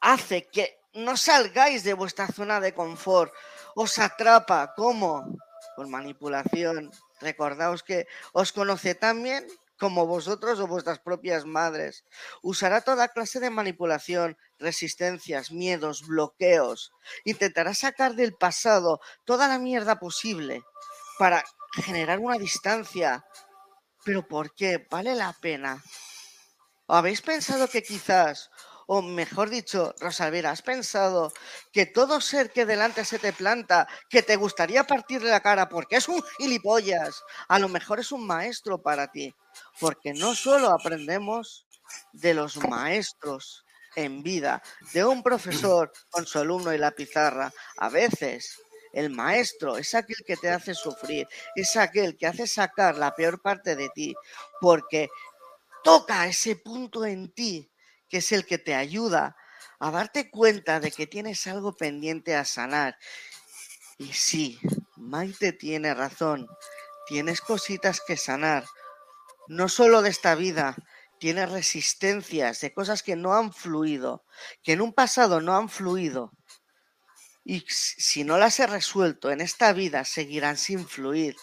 [0.00, 3.32] hace que no salgáis de vuestra zona de confort,
[3.74, 5.24] os atrapa, ¿cómo?
[5.76, 9.46] Por manipulación, Recordaos que os conoce tan bien
[9.78, 12.04] como vosotros o vuestras propias madres.
[12.42, 16.92] Usará toda clase de manipulación, resistencias, miedos, bloqueos.
[17.24, 20.62] Intentará sacar del pasado toda la mierda posible
[21.18, 23.24] para generar una distancia.
[24.04, 24.86] Pero ¿por qué?
[24.90, 25.82] ¿Vale la pena?
[26.88, 28.50] habéis pensado que quizás
[28.90, 31.30] o mejor dicho, Rosalvira, ¿has pensado
[31.72, 35.96] que todo ser que delante se te planta, que te gustaría partirle la cara porque
[35.96, 39.34] es un gilipollas, a lo mejor es un maestro para ti?
[39.78, 41.66] Porque no solo aprendemos
[42.12, 44.62] de los maestros en vida,
[44.94, 48.58] de un profesor con su alumno y la pizarra, a veces
[48.94, 53.42] el maestro es aquel que te hace sufrir, es aquel que hace sacar la peor
[53.42, 54.14] parte de ti,
[54.62, 55.10] porque
[55.84, 57.70] toca ese punto en ti
[58.08, 59.36] que es el que te ayuda
[59.78, 62.98] a darte cuenta de que tienes algo pendiente a sanar.
[63.98, 64.58] Y sí,
[64.96, 66.46] Maite tiene razón,
[67.06, 68.64] tienes cositas que sanar,
[69.48, 70.76] no solo de esta vida,
[71.18, 74.24] tienes resistencias de cosas que no han fluido,
[74.62, 76.32] que en un pasado no han fluido.
[77.44, 81.34] Y si no las he resuelto en esta vida, seguirán sin fluir.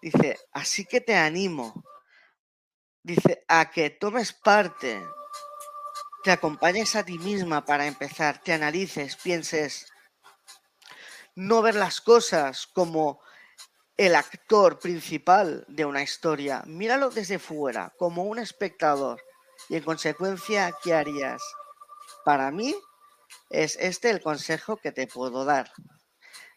[0.00, 1.82] Dice, así que te animo,
[3.02, 5.02] dice, a que tomes parte
[6.28, 9.86] te acompañes a ti misma para empezar, te analices, pienses,
[11.34, 13.22] no ver las cosas como
[13.96, 19.22] el actor principal de una historia, míralo desde fuera, como un espectador,
[19.70, 21.40] y en consecuencia, ¿qué harías?
[22.26, 22.76] Para mí
[23.48, 25.72] es este el consejo que te puedo dar.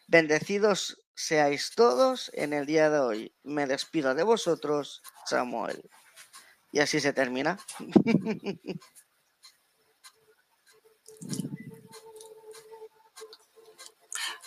[0.06, 3.34] Bendecidos seáis todos en el día de hoy.
[3.44, 5.90] Me despido de vosotros, Samuel.
[6.74, 7.58] Y así se termina.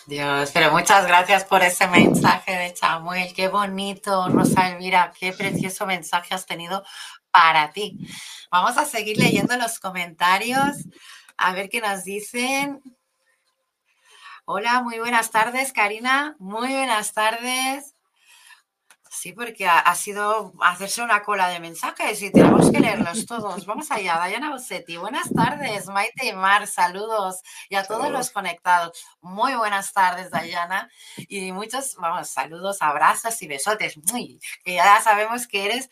[0.07, 3.33] Dios, pero muchas gracias por ese mensaje de Samuel.
[3.33, 6.83] Qué bonito, Rosa Elvira, qué precioso mensaje has tenido
[7.31, 7.97] para ti.
[8.51, 10.77] Vamos a seguir leyendo los comentarios,
[11.37, 12.83] a ver qué nos dicen.
[14.45, 16.35] Hola, muy buenas tardes, Karina.
[16.37, 17.94] Muy buenas tardes.
[19.15, 23.65] Sí, porque ha, sido hacerse una cola de mensajes y tenemos que leerlos todos.
[23.65, 24.97] Vamos allá, Dayana Bossetti.
[24.97, 29.05] Buenas tardes, Maite y Mar, saludos y a todos los conectados.
[29.21, 30.89] Muy buenas tardes, Dayana.
[31.29, 33.97] Y muchos, vamos, saludos, abrazos y besotes.
[34.11, 35.89] Muy, que ya sabemos que eres,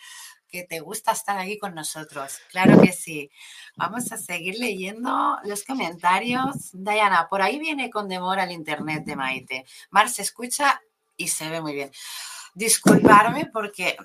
[0.50, 2.40] que te gusta estar aquí con nosotros.
[2.50, 3.32] Claro que sí.
[3.78, 6.72] Vamos a seguir leyendo los comentarios.
[6.74, 9.66] Dayana, por ahí viene con demora el internet de Maite.
[9.92, 10.82] Mar se escucha
[11.16, 11.92] y se ve muy bien
[12.54, 13.98] disculparme porque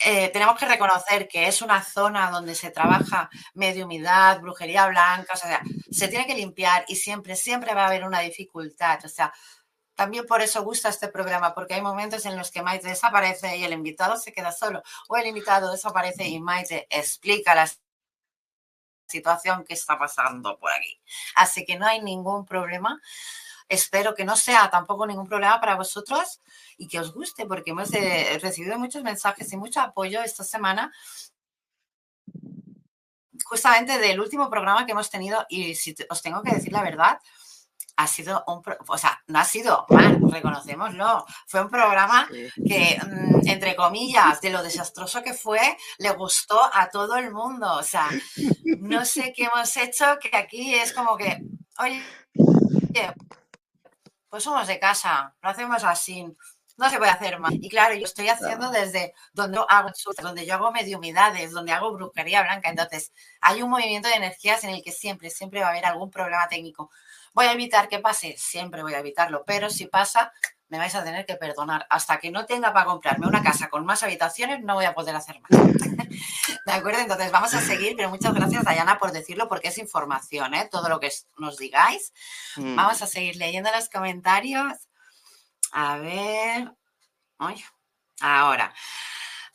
[0.00, 5.36] eh, tenemos que reconocer que es una zona donde se trabaja mediumidad, brujería blanca, o
[5.36, 9.04] sea, se tiene que limpiar y siempre, siempre va a haber una dificultad.
[9.04, 9.32] O sea,
[9.96, 13.64] también por eso gusta este programa, porque hay momentos en los que Maite desaparece y
[13.64, 17.68] el invitado se queda solo, o el invitado desaparece y Maite explica la
[19.08, 21.00] situación que está pasando por aquí.
[21.34, 23.00] Así que no hay ningún problema.
[23.68, 26.40] Espero que no sea tampoco ningún problema para vosotros
[26.76, 30.92] y que os guste, porque hemos eh, recibido muchos mensajes y mucho apoyo esta semana
[33.44, 37.18] justamente del último programa que hemos tenido y si os tengo que decir la verdad,
[37.96, 41.26] ha sido un, o sea, no ha sido mal, reconocémoslo.
[41.48, 46.88] Fue un programa que, mm, entre comillas, de lo desastroso que fue, le gustó a
[46.90, 47.66] todo el mundo.
[47.74, 48.08] O sea,
[48.78, 51.42] no sé qué hemos hecho, que aquí es como que,
[51.78, 52.00] oye,
[54.30, 56.26] pues somos de casa, lo hacemos así
[56.78, 57.52] no se puede hacer más.
[57.52, 59.90] Y claro, yo estoy haciendo desde donde hago
[60.22, 62.70] donde yo hago mediumidades, donde hago brujería blanca.
[62.70, 66.10] Entonces, hay un movimiento de energías en el que siempre, siempre va a haber algún
[66.10, 66.90] problema técnico.
[67.34, 70.32] Voy a evitar que pase, siempre voy a evitarlo, pero si pasa,
[70.68, 71.86] me vais a tener que perdonar.
[71.90, 75.16] Hasta que no tenga para comprarme una casa con más habitaciones, no voy a poder
[75.16, 75.50] hacer más.
[76.66, 77.00] ¿De acuerdo?
[77.00, 80.68] Entonces vamos a seguir, pero muchas gracias, Dayana, por decirlo, porque es información, ¿eh?
[80.70, 82.12] Todo lo que nos digáis.
[82.56, 82.76] Mm.
[82.76, 84.87] Vamos a seguir leyendo los comentarios.
[85.72, 86.72] A ver.
[88.20, 88.74] ahora.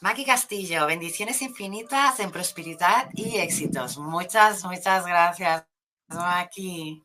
[0.01, 3.97] Maki Castillo, bendiciones infinitas en prosperidad y éxitos.
[3.97, 5.65] Muchas, muchas gracias,
[6.09, 7.01] Maki.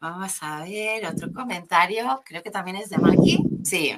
[0.00, 3.38] Vamos a ver otro comentario, creo que también es de Maki.
[3.62, 3.94] Sí,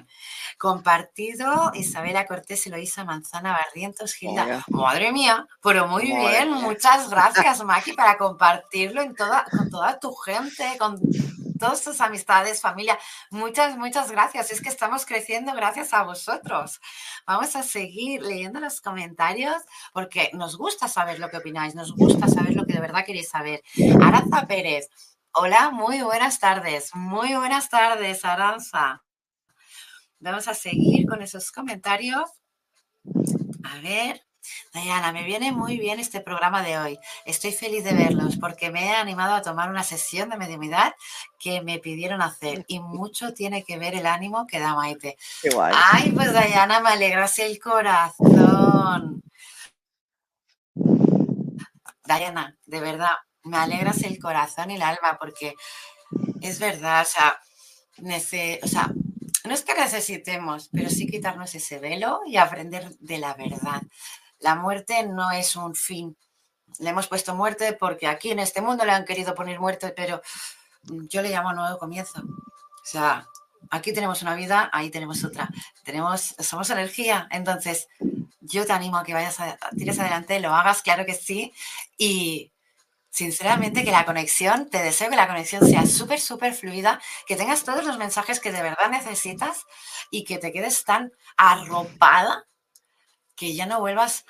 [0.58, 4.64] compartido Isabela Cortés, Eloísa Manzana Barrientos, Gilda.
[4.68, 10.12] Madre mía, pero muy bien, muchas gracias Maki para compartirlo en toda, con toda tu
[10.14, 11.00] gente, con
[11.64, 12.98] todas tus amistades, familia.
[13.30, 14.52] Muchas, muchas gracias.
[14.52, 16.78] Es que estamos creciendo gracias a vosotros.
[17.26, 19.56] Vamos a seguir leyendo los comentarios
[19.94, 23.30] porque nos gusta saber lo que opináis, nos gusta saber lo que de verdad queréis
[23.30, 23.62] saber.
[24.02, 24.90] Aranza Pérez.
[25.32, 26.94] Hola, muy buenas tardes.
[26.94, 29.02] Muy buenas tardes, Aranza.
[30.18, 32.30] Vamos a seguir con esos comentarios.
[33.64, 34.20] A ver.
[34.72, 36.98] Diana, me viene muy bien este programa de hoy.
[37.24, 40.94] Estoy feliz de verlos porque me he animado a tomar una sesión de mediumidad
[41.38, 45.16] que me pidieron hacer y mucho tiene que ver el ánimo que da Maite.
[45.42, 45.72] Qué guay.
[45.92, 49.22] Ay, pues Diana, me alegras el corazón.
[52.04, 53.12] Diana, de verdad,
[53.44, 55.54] me alegras el corazón y el alma porque
[56.40, 57.40] es verdad, o sea,
[58.62, 58.92] o sea,
[59.44, 63.82] no es que necesitemos, pero sí quitarnos ese velo y aprender de la verdad.
[64.44, 66.18] La muerte no es un fin.
[66.78, 70.20] Le hemos puesto muerte porque aquí en este mundo le han querido poner muerte, pero
[70.82, 72.20] yo le llamo nuevo comienzo.
[72.20, 73.26] O sea,
[73.70, 75.48] aquí tenemos una vida, ahí tenemos otra.
[75.82, 77.88] Tenemos, somos energía, entonces
[78.38, 81.54] yo te animo a que vayas a, tires adelante, lo hagas, claro que sí,
[81.96, 82.52] y
[83.08, 87.64] sinceramente que la conexión, te deseo que la conexión sea súper, súper fluida, que tengas
[87.64, 89.64] todos los mensajes que de verdad necesitas
[90.10, 92.44] y que te quedes tan arropada
[93.36, 94.24] que ya no vuelvas,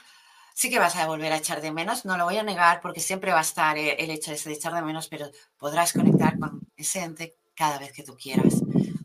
[0.55, 3.01] sí que vas a volver a echar de menos, no lo voy a negar porque
[3.01, 6.61] siempre va a estar eh, el hecho de echar de menos, pero podrás conectar con
[6.77, 8.55] ese ente cada vez que tú quieras,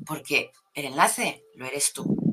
[0.06, 2.30] porque el enlace lo eres tú.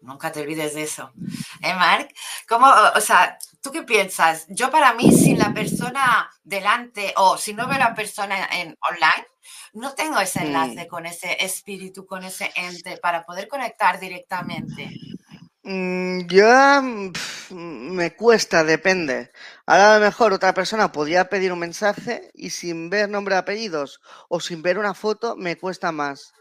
[0.00, 1.12] Nunca te olvides de eso.
[1.60, 2.08] ¿Eh, Mark?
[2.48, 4.46] ¿Cómo, o sea, ¿tú qué piensas?
[4.48, 9.26] Yo para mí, sin la persona delante o si no veo la persona en online,
[9.74, 14.90] no tengo ese enlace con ese espíritu, con ese ente para poder conectar directamente.
[15.70, 16.80] Mm, yo
[17.52, 19.30] me cuesta, depende.
[19.66, 23.40] Ahora a lo mejor otra persona podría pedir un mensaje y sin ver nombre de
[23.40, 24.00] apellidos
[24.30, 26.32] o sin ver una foto me cuesta más.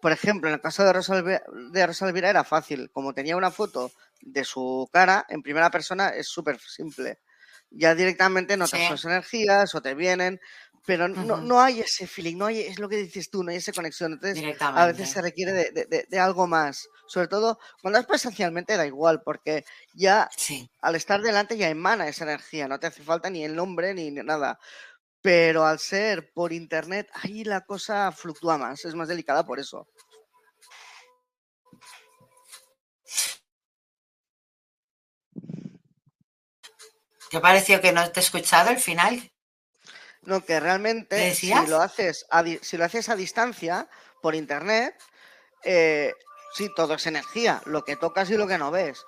[0.00, 2.90] Por ejemplo, en el caso de Rosalvira, era fácil.
[2.92, 7.18] Como tenía una foto de su cara en primera persona, es súper simple.
[7.70, 10.40] Ya directamente notas sus energías o te vienen,
[10.84, 13.58] pero no, no, hay ese feeling, no hay, es lo que dices tú, no hay
[13.58, 14.14] esa conexión.
[14.14, 16.88] Entonces, a veces se requiere de, algo más.
[17.06, 19.64] Sobre todo cuando es presencialmente da igual, porque
[19.94, 20.28] ya
[20.80, 24.10] al estar delante ya emana esa energía, no te hace falta ni el nombre ni
[24.10, 24.58] nada.
[25.20, 29.86] Pero al ser por internet, ahí la cosa fluctúa más, es más delicada por eso.
[37.30, 39.31] ¿Te pareció que no te he escuchado el final?
[40.24, 43.88] No, que realmente si lo, haces a, si lo haces a distancia,
[44.20, 44.94] por internet,
[45.64, 46.14] eh,
[46.54, 49.04] sí, todo es energía, lo que tocas y lo que no ves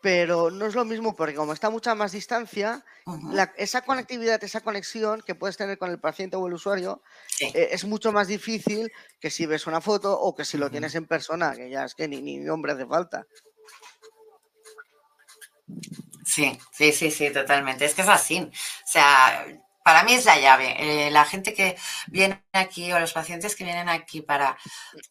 [0.00, 2.84] pero no es lo mismo porque como está a mucha más distancia,
[3.56, 7.02] esa conectividad, esa conexión que puedes tener con el paciente o el usuario
[7.40, 10.94] eh, es mucho más difícil que si ves una foto o que si lo tienes
[10.94, 13.26] en persona, que ya es que ni, ni nombre hace falta.
[16.24, 17.84] Sí, sí, sí, sí, totalmente.
[17.84, 18.40] Es que es así.
[18.40, 18.50] O
[18.86, 19.46] sea,
[19.88, 20.76] para mí es la llave.
[20.78, 21.74] Eh, la gente que
[22.08, 24.58] viene aquí o los pacientes que vienen aquí para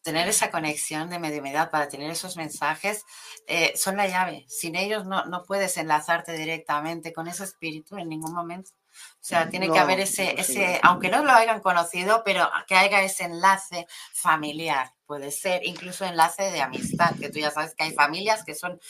[0.04, 3.04] tener esa conexión de mediumidad, para tener esos mensajes,
[3.48, 4.44] eh, son la llave.
[4.46, 8.70] Sin ellos no, no, puedes enlazarte directamente con ese espíritu en ningún momento.
[9.14, 13.02] O sea, tiene que haber ese, ese, aunque no lo hayan conocido, pero que haya
[13.02, 14.92] ese enlace familiar.
[15.06, 18.80] Puede ser incluso enlace de amistad, que tú ya sabes que hay familias que son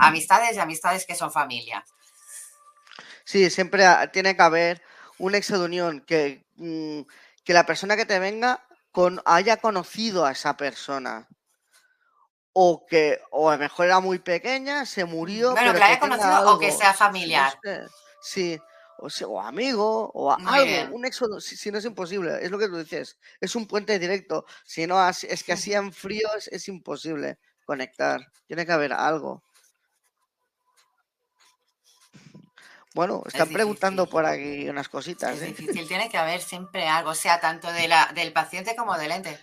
[0.00, 1.84] amistades y amistades que son familias.
[3.24, 4.82] Sí, siempre tiene que haber
[5.18, 7.00] un nexo de unión que, mm,
[7.44, 11.28] que la persona que te venga con, haya conocido a esa persona.
[12.58, 15.50] O que, o a lo mejor era muy pequeña, se murió.
[15.52, 17.58] Bueno, pero que la haya conocido o que sea No familiar.
[17.62, 17.80] sé,
[18.22, 18.58] sí,
[18.98, 20.88] o, sea, o amigo, o a- algo, bien.
[20.92, 23.98] un éxodo, si, si no es imposible, es lo que tú dices, es un puente
[23.98, 28.94] directo, si no, es que así en frío es, es imposible conectar, tiene que haber
[28.94, 29.42] algo.
[32.96, 35.46] Bueno, están preguntando por aquí unas cositas, Es ¿eh?
[35.48, 39.12] difícil, tiene que haber siempre algo, o sea, tanto de la, del paciente como del
[39.12, 39.38] ente.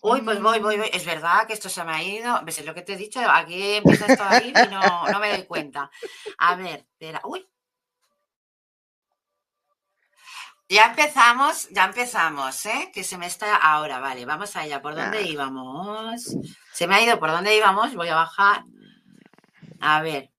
[0.00, 0.90] Uy, pues voy, voy, voy.
[0.92, 2.40] Es verdad que esto se me ha ido.
[2.42, 2.58] ¿Ves?
[2.58, 3.20] Es lo que te he dicho.
[3.20, 5.92] Aquí empieza esto a ir y no, no me doy cuenta.
[6.38, 7.20] A ver, espera.
[7.22, 7.46] Uy.
[10.68, 12.90] Ya empezamos, ya empezamos, ¿eh?
[12.92, 14.82] Que se me está ahora, vale, vamos allá.
[14.82, 15.22] ¿Por dónde Ah.
[15.22, 16.34] íbamos?
[16.72, 17.94] Se me ha ido por dónde íbamos.
[17.94, 18.64] Voy a bajar.
[19.80, 20.32] A ver.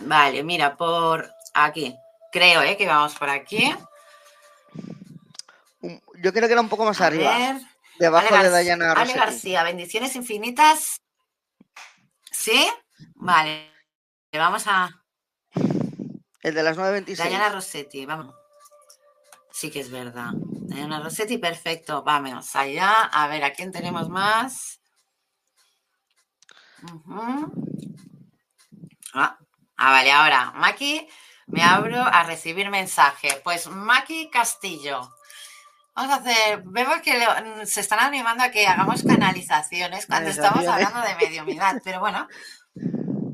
[0.00, 1.94] Vale, mira, por aquí.
[2.32, 2.76] Creo, ¿eh?
[2.76, 3.74] Que vamos por aquí.
[6.20, 7.56] Yo creo que era un poco más A arriba, ver.
[7.98, 9.12] debajo Ale de Diana Ale.
[9.12, 11.00] García, bendiciones infinitas.
[12.30, 12.68] ¿Sí?
[13.14, 13.72] Vale.
[14.32, 14.90] Vamos a
[16.42, 17.28] El de las 9.26.
[17.28, 18.34] Diana Rossetti, vamos.
[19.52, 20.30] Sí que es verdad.
[20.34, 22.02] Diana Rossetti, perfecto.
[22.02, 23.04] Vamos allá.
[23.04, 24.80] A ver, ¿a quién tenemos más?
[29.14, 29.38] Ah,
[29.76, 31.08] ah, vale, ahora, Maki,
[31.46, 33.40] me abro a recibir mensaje.
[33.44, 35.14] Pues Maki Castillo.
[35.94, 40.64] Vamos a hacer, vemos que le- se están animando a que hagamos canalizaciones cuando estamos
[40.72, 42.28] hablando de mediumidad, pero bueno,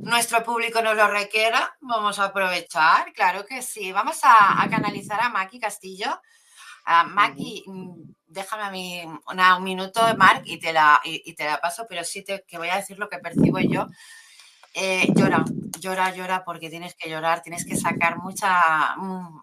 [0.02, 3.92] nuestro público nos lo requiera, vamos a aprovechar, claro que sí.
[3.92, 6.20] Vamos a, a canalizar a Maki Castillo.
[6.86, 7.92] A Maki, mm,
[8.26, 11.86] déjame a mí una- un minuto, Marc, y te la, y, y te la paso,
[11.88, 13.86] pero sí te, que voy a decir lo que percibo yo.
[14.74, 15.44] Eh, llora,
[15.80, 18.96] llora, llora, porque tienes que llorar, tienes que sacar mucha...
[18.96, 19.42] mm,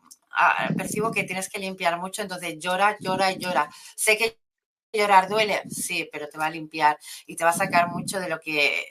[0.77, 3.69] percibo que tienes que limpiar mucho, entonces llora, llora y llora.
[3.95, 4.37] Sé que
[4.93, 8.29] llorar duele, sí, pero te va a limpiar y te va a sacar mucho de
[8.29, 8.85] lo que...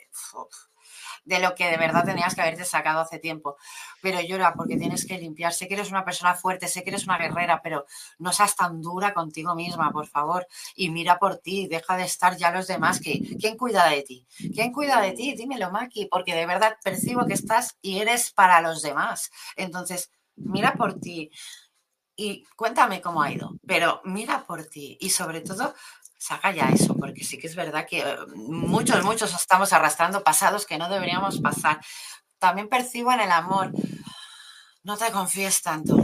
[1.23, 3.57] de lo que de verdad tenías que haberte sacado hace tiempo.
[4.01, 5.53] Pero llora porque tienes que limpiar.
[5.53, 7.85] Sé que eres una persona fuerte, sé que eres una guerrera, pero
[8.19, 10.47] no seas tan dura contigo misma, por favor.
[10.75, 12.99] Y mira por ti, deja de estar ya los demás.
[12.99, 14.27] Que, ¿Quién cuida de ti?
[14.53, 15.35] ¿Quién cuida de ti?
[15.35, 19.31] Dímelo, Maki, porque de verdad percibo que estás y eres para los demás.
[19.55, 21.31] Entonces, mira por ti
[22.15, 25.73] y cuéntame cómo ha ido, pero mira por ti y sobre todo
[26.21, 30.67] saca ya eso, porque sí que es verdad que eh, muchos, muchos estamos arrastrando pasados
[30.67, 31.83] que no deberíamos pasar.
[32.37, 33.71] También percibo en el amor,
[34.83, 35.97] no te confíes tanto,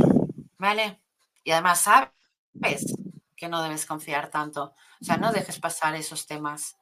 [0.57, 0.99] ¿vale?
[1.43, 2.95] Y además sabes
[3.36, 6.76] que no debes confiar tanto, o sea, no dejes pasar esos temas.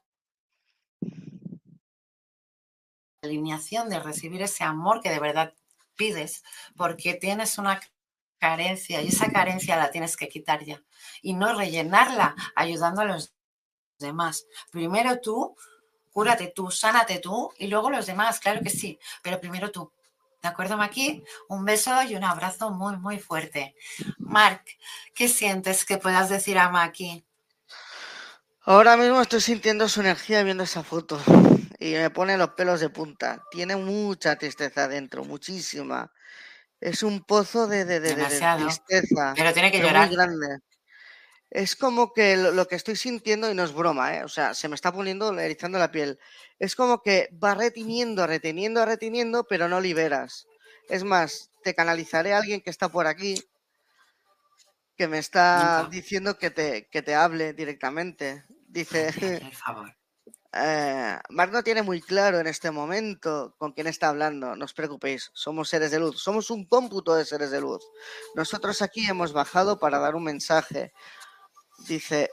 [3.22, 5.54] Alineación de recibir ese amor que de verdad
[5.98, 6.42] pides,
[6.78, 7.82] porque tienes una
[8.40, 10.82] carencia y esa carencia la tienes que quitar ya
[11.22, 13.34] y no rellenarla ayudando a los
[13.98, 14.46] demás.
[14.72, 15.56] Primero tú,
[16.12, 19.92] cúrate tú, sánate tú y luego los demás, claro que sí, pero primero tú.
[20.42, 21.24] ¿De acuerdo, Maki?
[21.50, 23.76] Un beso y un abrazo muy, muy fuerte.
[24.20, 24.78] Marc,
[25.16, 27.26] ¿qué sientes que puedas decir a Maki?
[28.62, 31.20] Ahora mismo estoy sintiendo su energía viendo esa foto
[31.80, 33.44] y me pone los pelos de punta.
[33.52, 36.12] Tiene mucha tristeza dentro, muchísima.
[36.86, 38.26] Es un pozo de, de, de- de-
[38.58, 40.08] tristeza, Pero tiene que pero llorar.
[40.08, 40.60] muy grande.
[41.50, 44.24] Es como que lo, lo que estoy sintiendo, y no es broma, ¿eh?
[44.24, 46.20] o sea, se me está poniendo erizando la piel.
[46.60, 50.46] Es como que va reteniendo, reteniendo, reteniendo, pero no liberas.
[50.90, 53.42] Es más, te canalizaré a alguien que está por aquí,
[54.96, 58.44] que me está diciendo que te, que te hable directamente.
[58.68, 59.96] Dice, Por favor.
[60.58, 64.56] Eh, Marc no tiene muy claro en este momento con quién está hablando.
[64.56, 67.84] No os preocupéis, somos seres de luz, somos un cómputo de seres de luz.
[68.36, 70.94] Nosotros aquí hemos bajado para dar un mensaje.
[71.88, 72.30] Dice,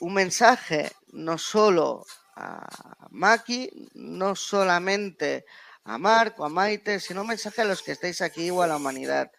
[0.00, 2.04] un mensaje no solo
[2.34, 2.66] a
[3.10, 5.44] Maki, no solamente
[5.84, 8.76] a Marco, a Maite, sino un mensaje a los que estáis aquí o a la
[8.76, 9.30] humanidad.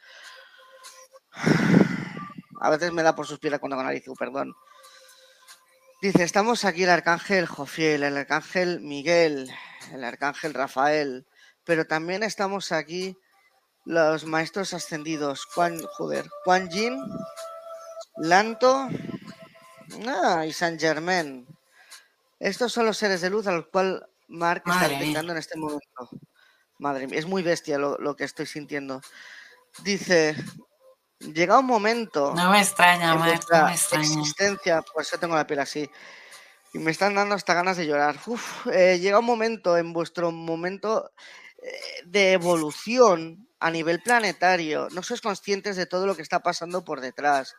[2.61, 4.55] A veces me da por suspirar cuando canalizo, perdón.
[6.03, 9.49] Dice, estamos aquí el arcángel Jofiel, el arcángel Miguel,
[9.93, 11.25] el arcángel Rafael,
[11.63, 13.17] pero también estamos aquí
[13.85, 17.01] los maestros ascendidos, Quan, joder, Quan Yin,
[18.17, 18.89] Lanto
[20.05, 21.47] ah, y Saint Germain.
[22.37, 25.57] Estos son los seres de luz a los cuales Mark está Madre detectando en este
[25.57, 26.09] momento.
[26.79, 29.01] Madre mía, es muy bestia lo, lo que estoy sintiendo.
[29.85, 30.35] Dice,
[31.33, 34.03] llega un momento No me extraña, Marc, no me extraña.
[34.03, 35.89] existencia, por eso tengo la piel así.
[36.73, 38.17] Y me están dando hasta ganas de llorar.
[38.25, 41.11] Uf, eh, llega un momento en vuestro momento
[41.61, 41.71] eh,
[42.05, 44.89] de evolución a nivel planetario.
[44.91, 47.55] No sois conscientes de todo lo que está pasando por detrás.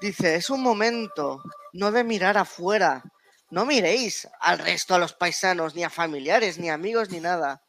[0.00, 3.02] Dice, es un momento no de mirar afuera.
[3.50, 7.62] No miréis al resto, a los paisanos, ni a familiares, ni amigos, ni nada.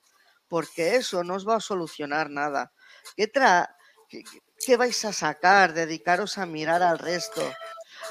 [0.47, 2.73] Porque eso no os va a solucionar nada.
[3.15, 3.75] ¿Qué, tra
[4.09, 4.23] ¿Qué
[4.77, 5.73] vais a sacar?
[5.73, 7.41] Dedicaros a mirar al resto,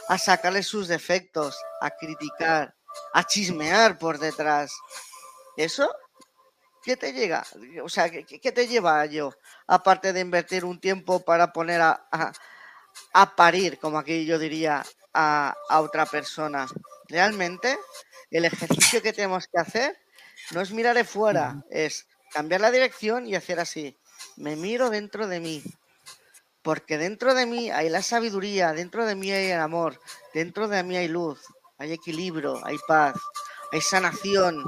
[0.08, 2.74] a sacarle sus defectos, a criticar,
[3.14, 4.72] a chismear por detrás.
[5.56, 5.90] ¿Eso?
[6.82, 7.44] ¿Qué te llega?
[7.82, 9.32] O sea, ¿qué, te lleva yo?
[9.66, 12.08] Aparte de invertir un tiempo para poner a,
[13.12, 14.84] a, parir, como aquí yo diría,
[15.14, 16.66] a, a otra persona.
[17.08, 17.78] Realmente,
[18.30, 19.96] el ejercicio que tenemos que hacer
[20.50, 23.96] no es mirar de fuera, es cambiar la dirección y hacer así.
[24.36, 25.62] Me miro dentro de mí,
[26.62, 30.00] porque dentro de mí hay la sabiduría, dentro de mí hay el amor,
[30.32, 31.40] dentro de mí hay luz,
[31.76, 33.16] hay equilibrio, hay paz,
[33.72, 34.62] hay sanación.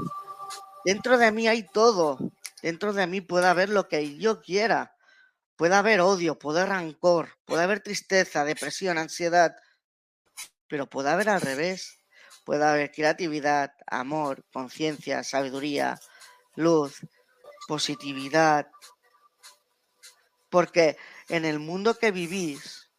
[0.84, 2.18] Dentro de mí hay todo.
[2.62, 4.96] Dentro de mí puede haber lo que yo quiera.
[5.56, 9.54] Puede haber odio, puede haber rancor, puede haber tristeza, depresión, ansiedad.
[10.66, 11.98] Pero puede haber al revés.
[12.44, 15.98] Puede haber creatividad, amor, conciencia, sabiduría,
[16.56, 16.98] luz,
[17.66, 18.68] positividad.
[20.50, 20.98] Porque
[21.28, 22.90] en el mundo que vivís,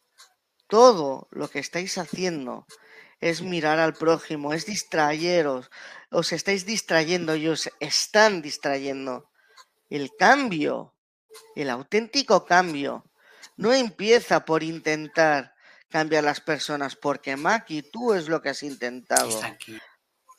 [0.68, 2.66] todo lo que estáis haciendo
[3.20, 5.70] es mirar al prójimo, es distraeros,
[6.10, 9.30] os estáis distrayendo y os están distrayendo.
[9.88, 10.94] El cambio,
[11.54, 13.04] el auténtico cambio,
[13.56, 15.54] no empieza por intentar
[15.88, 19.40] cambiar las personas, porque Maki, tú es lo que has intentado.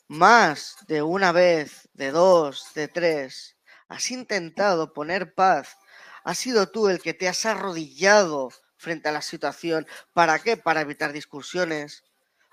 [0.06, 3.56] Más de una vez, de dos, de tres,
[3.88, 5.76] has intentado poner paz
[6.24, 9.86] Has sido tú el que te has arrodillado frente a la situación.
[10.12, 10.56] ¿Para qué?
[10.56, 12.04] Para evitar discusiones,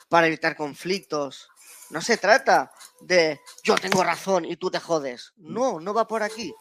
[0.09, 1.49] para evitar conflictos.
[1.89, 5.33] No se trata de yo tengo razón y tú te jodes.
[5.37, 6.53] No, no va por aquí.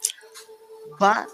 [1.01, 1.27] Va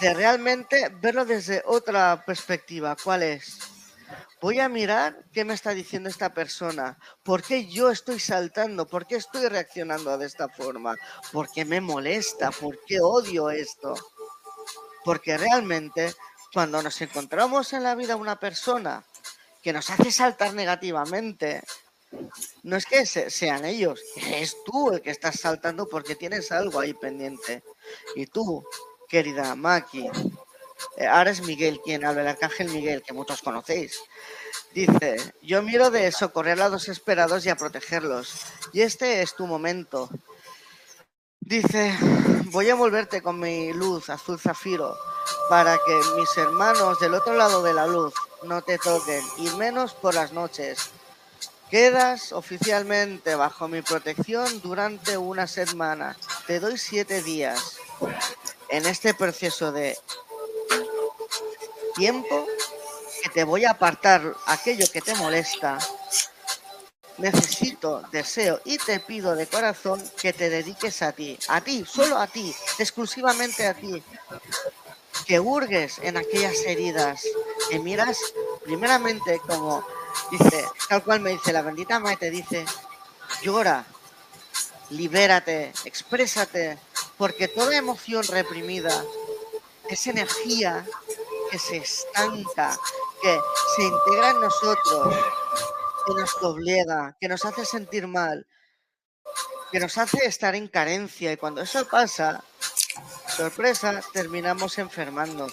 [0.00, 2.96] de realmente verlo desde otra perspectiva.
[3.02, 3.58] ¿Cuál es?
[4.40, 6.98] Voy a mirar qué me está diciendo esta persona.
[7.22, 8.86] ¿Por qué yo estoy saltando?
[8.86, 10.96] ¿Por qué estoy reaccionando de esta forma?
[11.30, 12.50] ¿Por qué me molesta?
[12.50, 13.94] ¿Por qué odio esto?
[15.04, 16.14] Porque realmente
[16.52, 19.04] cuando nos encontramos en la vida una persona
[19.62, 21.62] que nos hace saltar negativamente,
[22.62, 26.94] no es que sean ellos, es tú el que estás saltando porque tienes algo ahí
[26.94, 27.62] pendiente.
[28.16, 28.64] Y tú,
[29.08, 30.08] querida Maki,
[30.96, 34.00] eh, ahora es Miguel quien habla, el arcángel Miguel, que muchos conocéis.
[34.72, 38.34] Dice, yo miro de socorrer a los desesperados y a protegerlos.
[38.72, 40.08] Y este es tu momento.
[41.40, 41.96] Dice,
[42.50, 44.96] voy a envolverte con mi luz azul zafiro
[45.48, 49.94] para que mis hermanos del otro lado de la luz no te toquen y menos
[49.94, 50.90] por las noches.
[51.70, 56.16] Quedas oficialmente bajo mi protección durante una semana.
[56.46, 57.76] Te doy siete días.
[58.70, 59.96] En este proceso de
[61.94, 62.46] tiempo
[63.22, 65.78] que te voy a apartar aquello que te molesta
[67.20, 72.16] necesito, deseo y te pido de corazón que te dediques a ti, a ti, solo
[72.18, 74.02] a ti, exclusivamente a ti.
[75.26, 77.22] Que hurgues en aquellas heridas,
[77.68, 78.18] que miras
[78.64, 79.84] primeramente como
[80.30, 82.64] dice, tal cual me dice la bendita Madre, te dice,
[83.42, 83.84] llora,
[84.90, 86.78] libérate, exprésate,
[87.16, 89.04] porque toda emoción reprimida
[89.88, 90.86] es energía
[91.50, 92.78] que se estanca,
[93.22, 93.38] que
[93.76, 95.14] se integra en nosotros
[96.06, 98.46] que nos doblega, que nos hace sentir mal,
[99.70, 102.42] que nos hace estar en carencia y cuando eso pasa,
[103.28, 105.46] sorpresa, terminamos enfermando.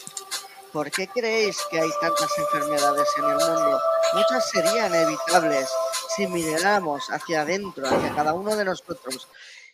[0.72, 3.80] ¿Por qué creéis que hay tantas enfermedades en el mundo?
[4.14, 5.70] Muchas serían evitables
[6.16, 9.28] si miráramos hacia adentro, hacia cada uno de nosotros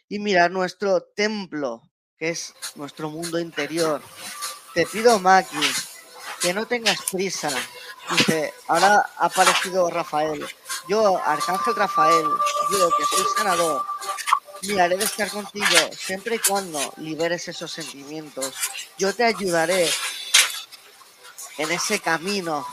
[0.09, 1.81] y mirar nuestro templo,
[2.17, 4.01] que es nuestro mundo interior.
[4.73, 5.57] Te pido, Maki,
[6.43, 7.49] que no tengas prisa,
[8.11, 10.45] Dice, ahora ha aparecido Rafael.
[10.89, 12.27] Yo, Arcángel Rafael,
[12.69, 13.85] digo que soy sanador.
[14.63, 15.65] Miraré de estar contigo
[15.97, 18.53] siempre y cuando liberes esos sentimientos.
[18.97, 19.89] Yo te ayudaré
[21.59, 22.67] en ese camino.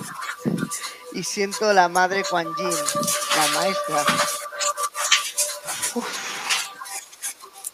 [1.13, 2.75] Y siento la madre Kuan Yin,
[3.37, 4.05] la maestra.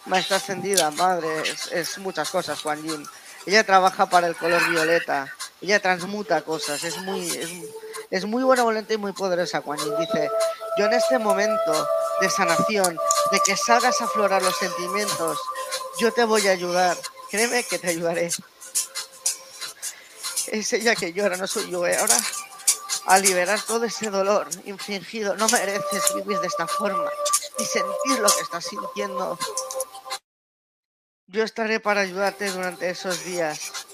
[0.04, 1.42] Maestra ascendida, madre,
[1.72, 3.08] es, muchas cosas, Kuan Yin.
[3.46, 7.28] Ella trabaja para el color violeta ella transmuta cosas, es muy,
[8.10, 9.62] es, muy buena, volante y muy poderosa.
[9.62, 10.30] Cuando dice,
[10.78, 11.88] yo en este momento
[12.20, 12.98] de sanación,
[13.32, 15.38] de que salgas a aflorar los sentimientos,
[15.98, 16.96] yo te voy a ayudar.
[17.30, 18.30] Créeme que te ayudaré.
[20.48, 21.86] Es ella que llora, no soy yo.
[21.86, 21.96] ¿eh?
[21.96, 22.16] Ahora,
[23.06, 27.10] a liberar todo ese dolor infringido, no mereces vivir de esta forma
[27.58, 29.38] y sentir lo que estás sintiendo.
[31.28, 33.85] Yo estaré para ayudarte durante esos días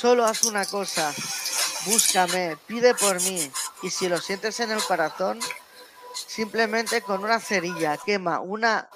[0.00, 1.12] Solo haz una cosa,
[1.86, 3.50] búscame, pide por mí.
[3.82, 5.40] Y si lo sientes en el corazón,
[6.14, 8.88] simplemente con una cerilla quema una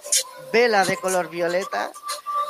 [0.53, 1.91] vela de color violeta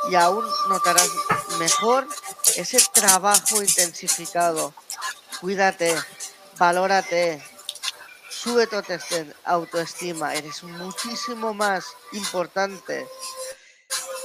[0.07, 1.09] y aún notarás
[1.57, 2.07] mejor
[2.55, 4.75] ese trabajo intensificado.
[5.41, 5.99] Cuídate,
[6.59, 7.43] valórate,
[8.29, 8.75] sube tu
[9.45, 13.07] autoestima, eres muchísimo más importante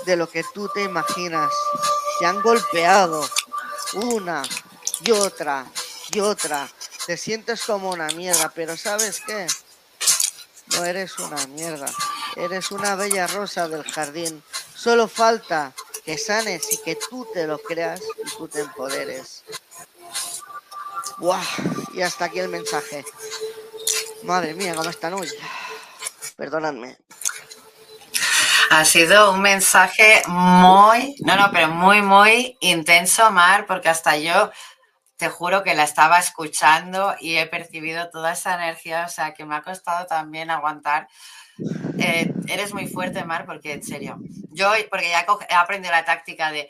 [0.05, 1.51] de lo que tú te imaginas.
[2.19, 3.27] Te han golpeado
[3.95, 4.43] una
[5.05, 5.67] y otra
[6.11, 6.69] y otra.
[7.07, 9.47] Te sientes como una mierda, pero ¿sabes qué?
[10.77, 11.91] No eres una mierda.
[12.37, 14.43] Eres una bella rosa del jardín.
[14.75, 15.73] Solo falta
[16.05, 19.43] que sanes y que tú te lo creas y tú te empoderes.
[21.19, 21.43] ¡Buah!
[21.95, 23.05] Y hasta aquí el mensaje.
[24.23, 25.29] Madre mía, cómo están hoy.
[26.37, 26.97] Perdonadme.
[28.71, 34.51] Ha sido un mensaje muy, no, no, pero muy, muy intenso, Mar, porque hasta yo
[35.17, 39.47] te juro que la estaba escuchando y he percibido toda esa energía, o sea, que
[39.47, 41.09] me ha costado también aguantar.
[41.99, 44.19] Eh, eres muy fuerte, Mar, porque en serio,
[44.51, 46.69] yo, porque ya he aprendido la táctica de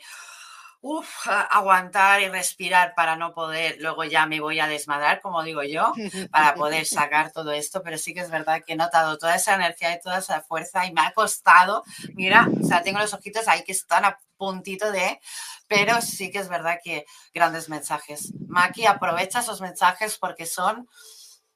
[0.81, 5.63] uf, aguantar y respirar para no poder, luego ya me voy a desmadrar, como digo
[5.63, 5.93] yo,
[6.31, 9.55] para poder sacar todo esto, pero sí que es verdad que he notado toda esa
[9.55, 13.47] energía y toda esa fuerza y me ha costado, mira, o sea, tengo los ojitos
[13.47, 15.19] ahí que están a puntito de,
[15.67, 18.33] pero sí que es verdad que grandes mensajes.
[18.47, 20.87] Maki, aprovecha esos mensajes porque son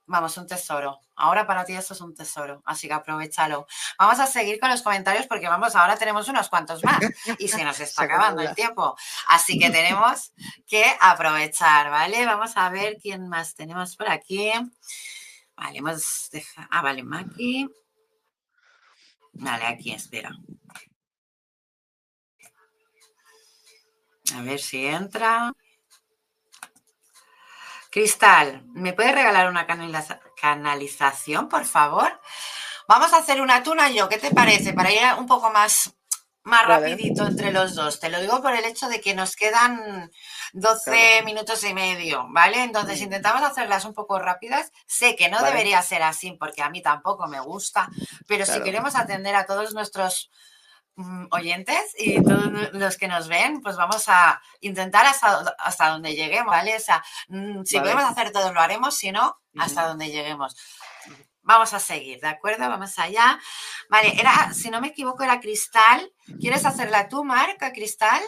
[0.06, 1.00] Vamos, un tesoro.
[1.16, 3.68] Ahora para ti esto es un tesoro, así que aprovechalo.
[3.98, 7.00] Vamos a seguir con los comentarios porque vamos, ahora tenemos unos cuantos más
[7.38, 8.98] y se nos está acabando el tiempo.
[9.28, 10.34] Así que tenemos
[10.68, 12.26] que aprovechar, ¿vale?
[12.26, 14.52] Vamos a ver quién más tenemos por aquí.
[15.56, 16.68] Vale, hemos dejado.
[16.72, 17.70] Ah, vale, Maki.
[19.34, 20.32] Vale, aquí, espera.
[24.36, 25.54] A ver si entra.
[27.94, 29.68] Cristal, ¿me puedes regalar una
[30.36, 32.20] canalización, por favor?
[32.88, 34.74] Vamos a hacer una tuna yo, ¿qué te parece?
[34.74, 35.94] Para ir un poco más,
[36.42, 38.00] más rapidito entre los dos.
[38.00, 40.12] Te lo digo por el hecho de que nos quedan
[40.54, 42.64] 12 minutos y medio, ¿vale?
[42.64, 44.72] Entonces intentamos hacerlas un poco rápidas.
[44.88, 47.90] Sé que no debería ser así porque a mí tampoco me gusta,
[48.28, 50.32] pero si queremos atender a todos nuestros
[51.32, 56.52] oyentes y todos los que nos ven, pues vamos a intentar hasta, hasta donde lleguemos,
[56.52, 56.76] ¿vale?
[56.76, 60.56] O sea, mm, si podemos hacer todo, lo haremos, si no, hasta donde lleguemos.
[61.42, 62.70] Vamos a seguir, ¿de acuerdo?
[62.70, 63.40] Vamos allá.
[63.90, 66.14] Vale, era, si no me equivoco, era Cristal.
[66.40, 68.22] ¿Quieres hacerla tú, Marca, Cristal?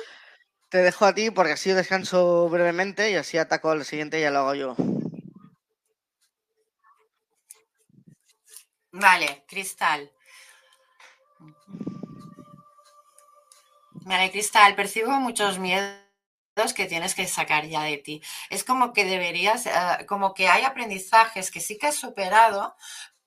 [0.70, 4.32] Te dejo a ti porque así descanso brevemente y así ataco al siguiente y ya
[4.32, 4.76] lo hago yo.
[8.92, 10.12] Vale, Cristal.
[14.06, 15.98] Vale, Cristal, percibo muchos miedos
[16.76, 18.22] que tienes que sacar ya de ti.
[18.52, 22.76] Es como que deberías, eh, como que hay aprendizajes que sí que has superado,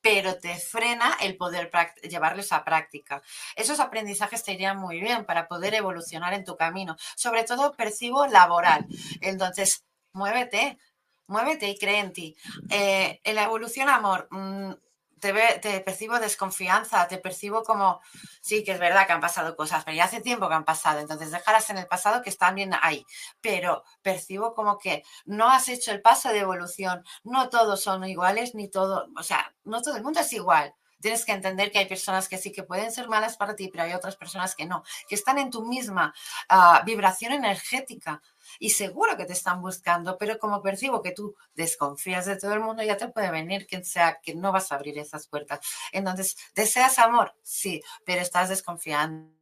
[0.01, 1.72] pero te frena el poder
[2.09, 3.20] llevarlos a práctica.
[3.57, 6.97] Esos aprendizajes te irían muy bien para poder evolucionar en tu camino.
[7.16, 8.87] Sobre todo percibo laboral.
[9.20, 10.79] Entonces, muévete,
[11.26, 12.37] muévete y cree en ti.
[12.70, 14.72] Eh, en la evolución, amor, mm,
[15.20, 18.00] te, percibo desconfianza, te percibo como,
[18.40, 21.00] sí, que es verdad que han pasado cosas, pero ya hace tiempo que han pasado,
[21.00, 23.04] entonces déjalas en el pasado que están bien ahí,
[23.40, 28.54] pero percibo como que no has hecho el paso de evolución, no todos son iguales,
[28.54, 30.74] ni todo, o sea, no todo el mundo es igual.
[31.00, 33.84] Tienes que entender que hay personas que sí que pueden ser malas para ti, pero
[33.84, 36.12] hay otras personas que no, que están en tu misma
[36.48, 38.20] ah, vibración energética
[38.59, 42.61] y seguro que te están buscando, pero como percibo que tú desconfías de todo el
[42.61, 45.61] mundo, ya te puede venir quien sea que no vas a abrir esas puertas.
[45.92, 47.34] Entonces, ¿deseas amor?
[47.42, 49.32] Sí, pero estás desconfiando.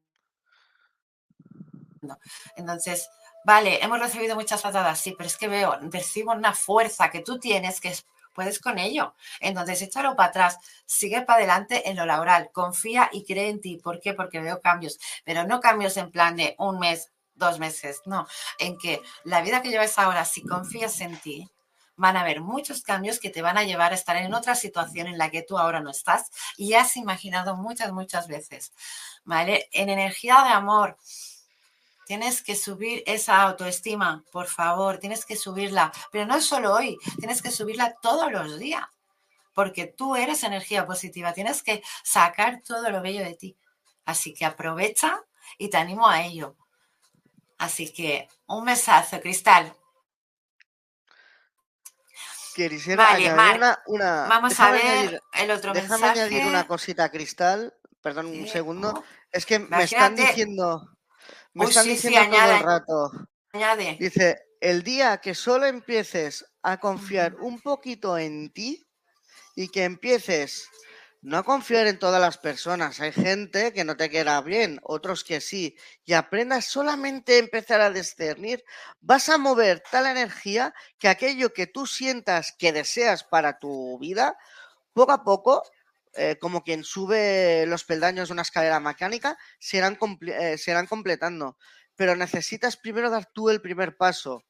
[2.56, 3.08] Entonces,
[3.44, 7.38] vale, hemos recibido muchas patadas, sí, pero es que veo, percibo una fuerza que tú
[7.38, 7.94] tienes que
[8.36, 9.14] puedes con ello.
[9.40, 13.78] Entonces, échalo para atrás, sigue para adelante en lo laboral, confía y cree en ti.
[13.78, 14.12] ¿Por qué?
[14.12, 18.26] Porque veo cambios, pero no cambios en plan de un mes, dos meses, no,
[18.58, 21.48] en que la vida que llevas ahora, si confías en ti,
[21.96, 25.06] van a haber muchos cambios que te van a llevar a estar en otra situación
[25.06, 28.72] en la que tú ahora no estás y has imaginado muchas, muchas veces,
[29.24, 29.68] ¿vale?
[29.72, 30.98] En energía de amor,
[32.06, 37.42] tienes que subir esa autoestima, por favor, tienes que subirla, pero no solo hoy, tienes
[37.42, 38.84] que subirla todos los días,
[39.54, 43.56] porque tú eres energía positiva, tienes que sacar todo lo bello de ti.
[44.04, 45.20] Así que aprovecha
[45.58, 46.56] y te animo a ello.
[47.58, 49.74] Así que un besazo, Cristal.
[52.54, 57.74] Quisiera añadir una, Vamos a ver el otro déjame añadir una cosita, Cristal.
[58.00, 59.04] Perdón un segundo.
[59.30, 60.96] Es que me están diciendo.
[61.52, 63.10] Me están diciendo todo el rato.
[63.52, 63.96] Añade.
[64.00, 68.86] Dice, el día que solo empieces a confiar un poquito en ti
[69.54, 70.68] y que empieces
[71.26, 73.00] no confiar en todas las personas.
[73.00, 75.76] Hay gente que no te queda bien, otros que sí.
[76.04, 78.62] Y aprendas solamente a empezar a discernir,
[79.00, 84.38] vas a mover tal energía que aquello que tú sientas que deseas para tu vida,
[84.92, 85.64] poco a poco,
[86.14, 89.98] eh, como quien sube los peldaños de una escalera mecánica, se irán,
[90.28, 91.58] eh, completando.
[91.96, 94.44] Pero necesitas primero dar tú el primer paso,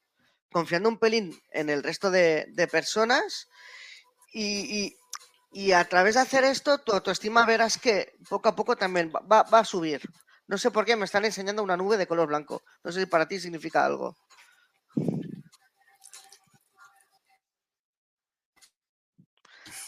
[0.51, 3.49] confiando un pelín en el resto de, personas
[4.31, 4.95] y
[5.71, 9.65] a través de hacer esto, tu autoestima verás que poco a poco también va, a
[9.65, 10.01] subir.
[10.47, 12.63] No sé por qué me están enseñando una nube de color blanco.
[12.83, 14.15] No sé si para ti significa algo.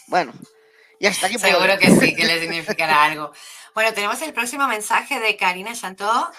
[0.08, 0.32] Bueno,
[0.98, 1.38] ya está aquí.
[1.38, 3.32] Seguro que sí, que le significará algo.
[3.74, 6.30] Bueno, tenemos el próximo mensaje de Karina Chantó,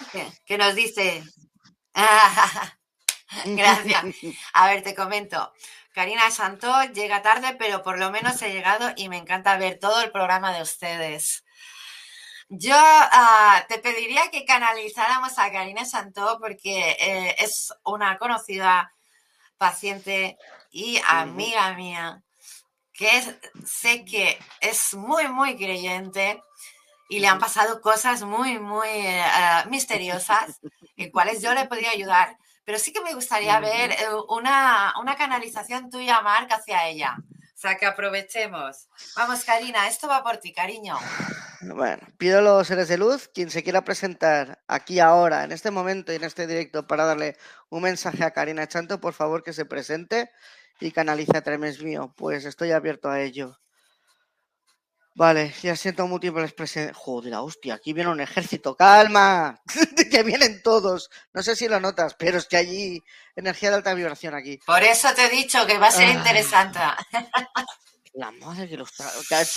[0.44, 1.24] que nos dice.
[3.44, 4.04] Gracias.
[4.52, 5.52] A ver, te comento.
[5.92, 10.00] Karina Santó llega tarde, pero por lo menos he llegado y me encanta ver todo
[10.00, 11.44] el programa de ustedes.
[12.48, 18.92] Yo ah, te pediría que canalizáramos a Karina Santó porque eh, es una conocida
[19.58, 20.36] paciente
[20.70, 22.22] y amiga mía
[22.92, 23.10] que
[23.64, 26.42] sé que es muy, muy creyente
[27.08, 29.24] y le han pasado cosas muy, muy eh,
[29.68, 30.60] misteriosas
[30.96, 33.96] en cuales yo le podría ayudar pero sí que me gustaría ver eh,
[34.28, 37.16] una, canalización tuya, Marc, hacia ella.
[37.18, 38.88] O sea, que aprovechemos.
[39.16, 40.98] Vamos, Karina, esto va por ti, cariño.
[41.60, 45.70] Bueno, pido a los seres de luz, quien se quiera presentar aquí ahora, en este
[45.70, 47.36] momento y en este directo, para darle
[47.70, 50.30] un mensaje a Karina Chanto, por favor que se presente
[50.80, 52.12] y canalice a través mío.
[52.16, 53.61] Pues estoy abierto a ello.
[55.14, 56.96] Vale, ya siento múltiples presencias.
[56.96, 58.74] Joder, hostia, aquí viene un ejército.
[58.76, 59.60] ¡Calma!
[60.10, 61.10] que vienen todos.
[61.34, 63.02] No sé si lo notas, pero es que allí
[63.36, 64.58] energía de alta vibración aquí.
[64.64, 66.12] Por eso te he dicho que va a ser ah.
[66.12, 66.78] interesante.
[68.14, 68.92] La madre que los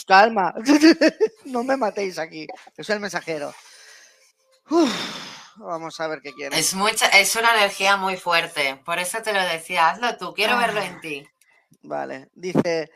[0.06, 0.54] Calma.
[1.46, 2.48] no me matéis aquí.
[2.78, 3.54] Yo soy el mensajero.
[5.58, 6.58] Vamos a ver qué quiere.
[6.58, 8.82] Es, mucha, es una energía muy fuerte.
[8.86, 9.90] Por eso te lo decía.
[9.90, 10.34] Hazlo tú.
[10.34, 11.28] Quiero verlo en ti.
[11.82, 12.30] Vale.
[12.34, 12.92] Dice.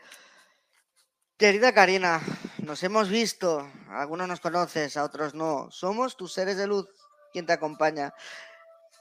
[1.40, 2.20] Querida Karina,
[2.70, 5.68] nos hemos visto, algunos nos conoces, a otros no.
[5.72, 6.88] Somos tus seres de luz
[7.32, 8.14] quien te acompaña.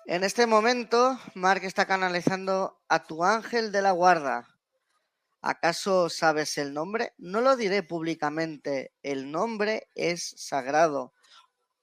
[0.08, 4.48] En este momento, Mark está canalizando a tu ángel de la guarda.
[5.44, 7.14] ¿Acaso sabes el nombre?
[7.20, 8.92] No lo diré públicamente.
[9.04, 11.14] El nombre es sagrado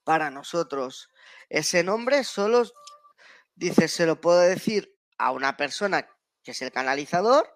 [0.02, 1.08] para nosotros.
[1.48, 2.64] Ese nombre solo,
[3.54, 6.08] dice, se lo puedo decir a una persona
[6.42, 7.48] que es el canalizador.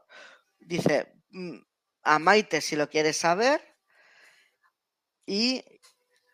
[0.61, 1.57] Dice, mm,
[2.05, 3.70] a Maite si lo quieres saber
[5.27, 5.65] y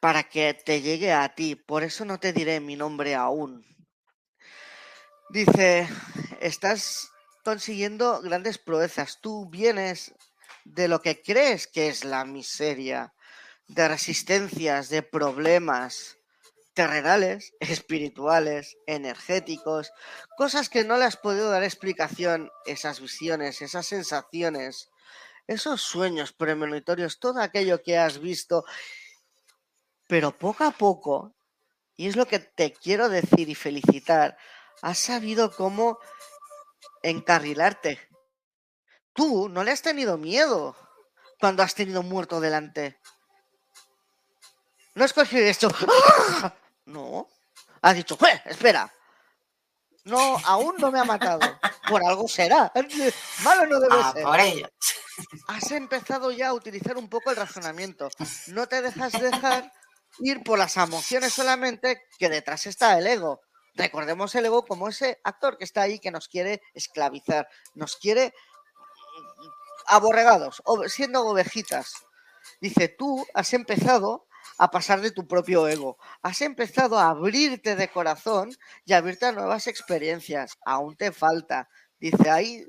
[0.01, 1.55] para que te llegue a ti.
[1.57, 3.64] Por eso no te diré mi nombre aún.
[5.30, 5.89] Dice,
[6.41, 7.11] estás
[7.45, 9.20] consiguiendo grandes proezas.
[9.20, 10.14] Tú vienes
[10.64, 13.14] de lo que crees que es la miseria,
[13.66, 16.18] de resistencias, de problemas
[16.74, 19.91] terrenales, espirituales, energéticos,
[20.37, 24.91] cosas que no le has podido dar explicación, esas visiones, esas sensaciones
[25.47, 28.64] esos sueños premonitorios, todo aquello que has visto,
[30.09, 31.34] pero poco a poco,
[31.97, 34.36] y es lo que te quiero decir y felicitar,
[34.82, 35.99] has sabido cómo
[37.03, 38.01] encarrilarte.
[39.12, 40.76] Tú no le has tenido miedo
[41.40, 43.01] cuando has tenido muerto delante.
[44.94, 45.68] No has cogido esto.
[46.42, 46.55] ¡Ah!
[46.84, 47.28] No.
[47.82, 48.92] Has dicho, espera,
[50.07, 51.40] no, aún no me ha matado.
[51.88, 52.72] Por algo será.
[53.42, 54.22] Malo no debe ah, ser.
[54.22, 54.68] Por ello.
[55.48, 58.08] Has empezado ya a utilizar un poco el razonamiento.
[58.48, 59.72] No te dejas dejar
[60.20, 63.40] ir por las emociones solamente, que detrás está el ego.
[63.74, 68.32] Recordemos el ego como ese actor que está ahí que nos quiere esclavizar, nos quiere
[69.86, 72.06] aborregados, siendo ovejitas.
[72.60, 74.26] Dice, tú has empezado
[74.58, 75.98] a pasar de tu propio ego.
[76.22, 80.56] Has empezado a abrirte de corazón y a abrirte a nuevas experiencias.
[80.64, 81.68] Aún te falta.
[81.98, 82.66] Dice, hay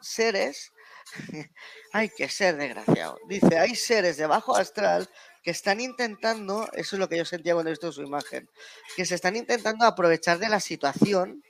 [0.00, 0.72] seres,
[1.92, 3.18] hay que ser desgraciado.
[3.28, 5.08] Dice, hay seres de bajo astral
[5.42, 8.48] que están intentando, eso es lo que yo sentía cuando he visto su imagen,
[8.96, 11.42] que se están intentando aprovechar de la situación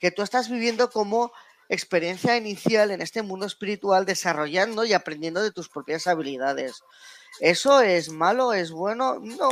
[0.00, 1.32] que tú estás viviendo como
[1.68, 6.82] experiencia inicial en este mundo espiritual, desarrollando y aprendiendo de tus propias habilidades.
[7.40, 8.52] ¿Eso es malo?
[8.52, 9.18] ¿Es bueno?
[9.20, 9.50] No,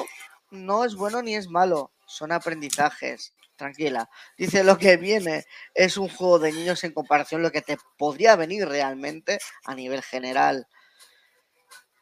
[0.50, 1.92] no es bueno ni es malo.
[2.06, 3.34] Son aprendizajes.
[3.56, 4.08] Tranquila.
[4.36, 7.78] Dice lo que viene es un juego de niños en comparación a lo que te
[7.96, 10.68] podría venir realmente a nivel general.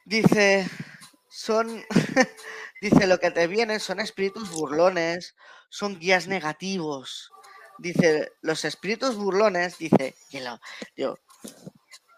[0.04, 0.68] Dice,
[1.30, 1.84] son,
[2.80, 5.34] dice lo que te viene son espíritus burlones,
[5.68, 7.30] son guías negativos.
[7.78, 10.60] dice, los espíritus burlones, dice, que lo,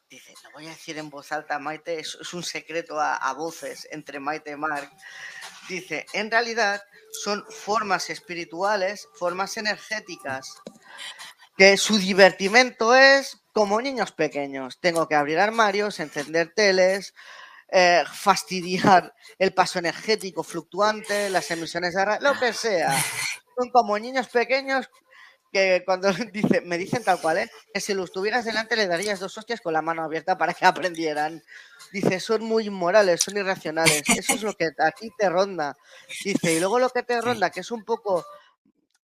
[0.09, 3.87] dice, lo voy a decir en voz alta, Maite, es, un secreto a, a, voces
[3.91, 4.91] entre Maite y Mark.
[5.69, 10.61] Dice, en realidad son formas espirituales, formas energéticas,
[11.57, 14.79] que su divertimento es como niños pequeños.
[14.81, 17.15] Tengo que abrir armarios, encender teles,
[17.69, 22.95] eh, fastidiar el paso energético fluctuante, las emisiones de lo que sea.
[23.57, 24.89] Son como niños pequeños
[25.53, 27.51] que cuando dice, me dicen tal cual, ¿eh?
[27.73, 30.67] que si los tuvieras delante le darías dos hostias con la mano abierta para que
[30.67, 31.43] aprendieran.
[31.93, 34.03] Dice, son muy inmorales, son irracionales.
[34.09, 35.77] Eso es lo que a ti te ronda.
[36.25, 38.25] Dice, y luego lo que te ronda, que es un poco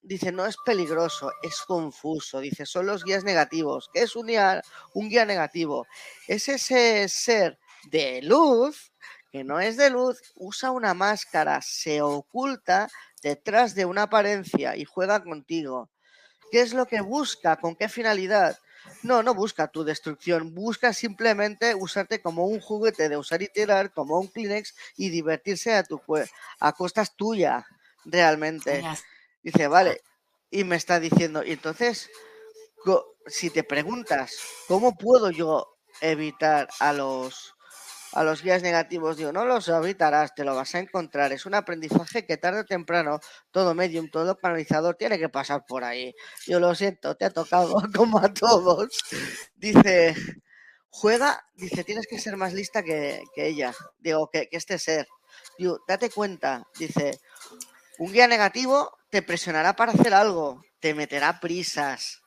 [0.03, 2.39] dice, no es peligroso, es confuso.
[2.39, 3.89] Dice, son los guías negativos.
[3.93, 4.61] ¿Qué es un guía,
[4.93, 5.87] un guía negativo?
[6.27, 7.59] Es ese ser
[7.89, 8.91] de luz
[9.31, 12.89] que no es de luz, usa una máscara, se oculta
[13.23, 15.89] detrás de una apariencia y juega contigo.
[16.51, 17.55] ¿Qué es lo que busca?
[17.55, 18.57] ¿Con qué finalidad?
[19.03, 23.91] No, no busca tu destrucción, busca simplemente usarte como un juguete de usar y tirar,
[23.91, 26.01] como un Kleenex y divertirse a tu
[26.59, 27.65] a costas tuya,
[28.05, 28.83] realmente.
[29.43, 30.01] Dice, vale,
[30.49, 32.09] y me está diciendo, y entonces,
[33.27, 37.55] si te preguntas, ¿cómo puedo yo evitar a los
[38.13, 39.17] a los guías negativos?
[39.17, 41.31] Digo, no los evitarás, te lo vas a encontrar.
[41.31, 43.19] Es un aprendizaje que tarde o temprano
[43.51, 46.13] todo medium, todo canalizador tiene que pasar por ahí.
[46.47, 48.89] Yo lo siento, te ha tocado como a todos.
[49.55, 50.15] Dice,
[50.89, 53.73] juega, dice, tienes que ser más lista que, ella.
[53.99, 55.07] Digo, que, que este ser.
[55.57, 57.19] Digo, date cuenta, dice,
[57.97, 62.21] un guía negativo te presionará para hacer algo, te meterá prisas,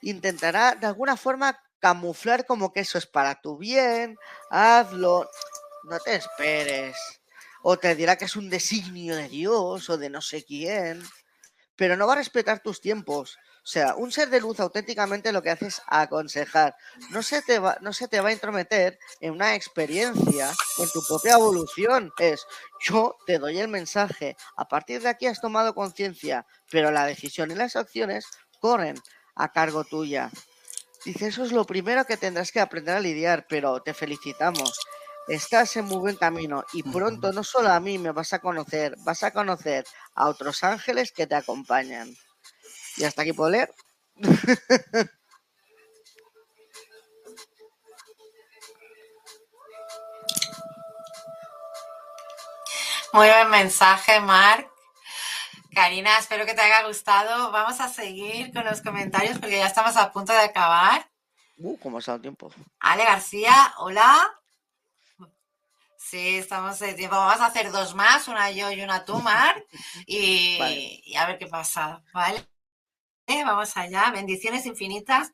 [0.00, 4.16] intentará de alguna forma camuflar como que eso es para tu bien,
[4.50, 5.28] hazlo,
[5.84, 6.96] no te esperes.
[7.62, 11.02] O te dirá que es un designio de Dios o de no sé quién,
[11.76, 13.38] pero no va a respetar tus tiempos.
[13.62, 16.74] O sea, un ser de luz auténticamente lo que hace es aconsejar.
[17.10, 21.02] No se te va, no se te va a intrometer en una experiencia, en tu
[21.06, 22.10] propia evolución.
[22.18, 22.46] Es,
[22.80, 24.36] yo te doy el mensaje.
[24.56, 28.24] A partir de aquí has tomado conciencia, pero la decisión y las acciones
[28.60, 28.96] corren
[29.34, 30.30] a cargo tuya.
[31.04, 34.78] Dice, eso es lo primero que tendrás que aprender a lidiar, pero te felicitamos.
[35.28, 38.94] Estás en muy buen camino y pronto no solo a mí me vas a conocer,
[38.98, 39.84] vas a conocer
[40.14, 42.14] a otros ángeles que te acompañan.
[42.96, 43.72] Y hasta aquí puedo leer.
[53.12, 54.69] Muy buen mensaje, Marc.
[55.74, 57.50] Karina, espero que te haya gustado.
[57.52, 61.08] Vamos a seguir con los comentarios porque ya estamos a punto de acabar.
[61.58, 62.50] Uh, ¿cómo ha el tiempo?
[62.80, 64.16] Ale García, hola.
[65.96, 67.16] Sí, estamos de tiempo.
[67.16, 69.64] Vamos a hacer dos más, una yo y una tú, Marc,
[70.06, 72.44] y, y a ver qué pasa, ¿vale?
[73.44, 74.10] vamos allá.
[74.10, 75.32] Bendiciones infinitas.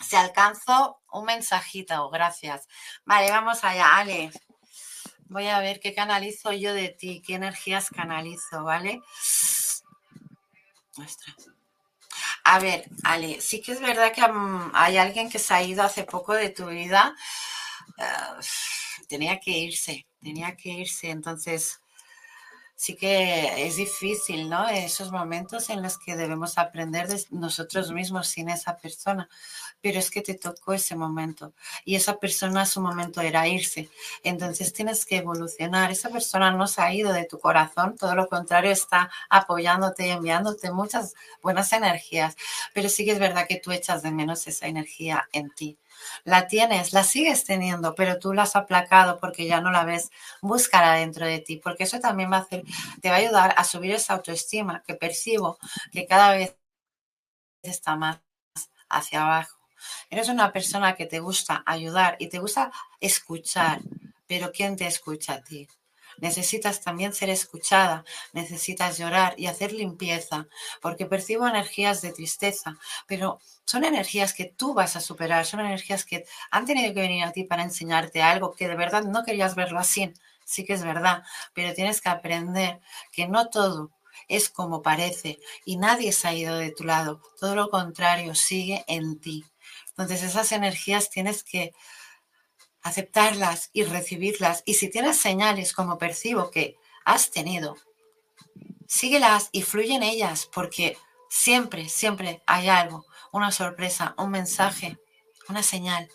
[0.00, 2.66] Se alcanzó un mensajito, gracias.
[3.04, 4.30] Vale, vamos allá, Ale.
[5.26, 9.02] Voy a ver qué canalizo yo de ti, qué energías canalizo, ¿vale?
[12.44, 15.82] A ver, Ale, sí que es verdad que mm, hay alguien que se ha ido
[15.82, 17.14] hace poco de tu vida.
[17.98, 18.38] Ah,
[19.08, 21.10] tenía que irse, tenía que irse.
[21.10, 21.80] Entonces,
[22.76, 24.68] sí que es difícil, ¿no?
[24.68, 29.28] Esos momentos en los que debemos aprender de nosotros mismos sin esa persona.
[29.80, 31.52] Pero es que te tocó ese momento
[31.84, 33.90] y esa persona su momento era irse.
[34.22, 35.90] Entonces tienes que evolucionar.
[35.90, 40.10] Esa persona no se ha ido de tu corazón, todo lo contrario, está apoyándote y
[40.10, 42.36] enviándote muchas buenas energías.
[42.72, 45.78] Pero sí que es verdad que tú echas de menos esa energía en ti
[46.24, 50.10] la tienes, la sigues teniendo, pero tú la has aplacado porque ya no la ves,
[50.40, 52.30] búscala dentro de ti, porque eso también
[53.00, 55.58] te va a ayudar a subir esa autoestima que percibo
[55.92, 56.56] que cada vez
[57.62, 58.20] está más
[58.88, 59.58] hacia abajo.
[60.10, 63.80] Eres una persona que te gusta ayudar y te gusta escuchar,
[64.26, 65.68] pero ¿quién te escucha a ti?
[66.18, 70.46] Necesitas también ser escuchada, necesitas llorar y hacer limpieza,
[70.80, 76.04] porque percibo energías de tristeza, pero son energías que tú vas a superar, son energías
[76.04, 79.54] que han tenido que venir a ti para enseñarte algo que de verdad no querías
[79.54, 80.12] verlo así.
[80.44, 81.22] Sí que es verdad,
[81.54, 82.80] pero tienes que aprender
[83.12, 83.90] que no todo
[84.28, 88.84] es como parece y nadie se ha ido de tu lado, todo lo contrario, sigue
[88.86, 89.44] en ti.
[89.88, 91.72] Entonces esas energías tienes que
[92.84, 94.62] aceptarlas y recibirlas.
[94.64, 97.76] Y si tienes señales como percibo que has tenido,
[98.86, 100.96] síguelas y fluye en ellas, porque
[101.28, 104.98] siempre, siempre hay algo, una sorpresa, un mensaje,
[105.48, 106.08] una señal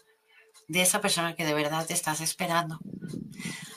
[0.68, 2.80] de esa persona que de verdad te estás esperando.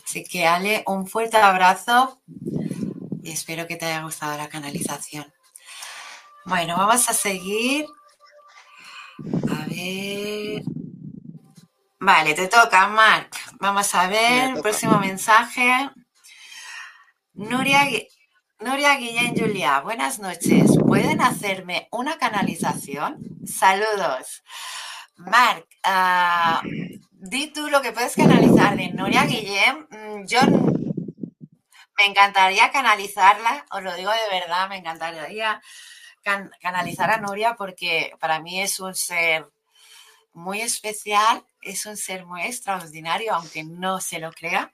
[0.04, 2.20] Así que Ale, un fuerte abrazo
[3.22, 5.32] y espero que te haya gustado la canalización.
[6.44, 7.86] Bueno, vamos a seguir.
[9.48, 10.62] A ver.
[12.04, 13.32] Vale, te toca, Marc.
[13.60, 15.88] Vamos a ver, próximo mensaje.
[17.34, 17.86] Nuria,
[18.58, 20.72] Nuria Guillén Julia, buenas noches.
[20.84, 23.18] ¿Pueden hacerme una canalización?
[23.46, 24.42] Saludos.
[25.14, 26.68] Marc, uh,
[27.12, 29.86] di tú lo que puedes canalizar de Nuria Guillén.
[29.88, 30.40] Mm, yo
[31.98, 35.62] me encantaría canalizarla, os lo digo de verdad, me encantaría
[36.60, 39.48] canalizar a Nuria porque para mí es un ser
[40.32, 44.72] muy especial, es un ser muy extraordinario, aunque no se lo crea.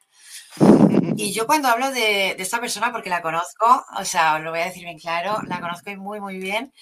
[1.17, 4.51] Y yo cuando hablo de, de, esta persona, porque la conozco, o sea, os lo
[4.51, 6.73] voy a decir bien claro, la conozco muy, muy bien,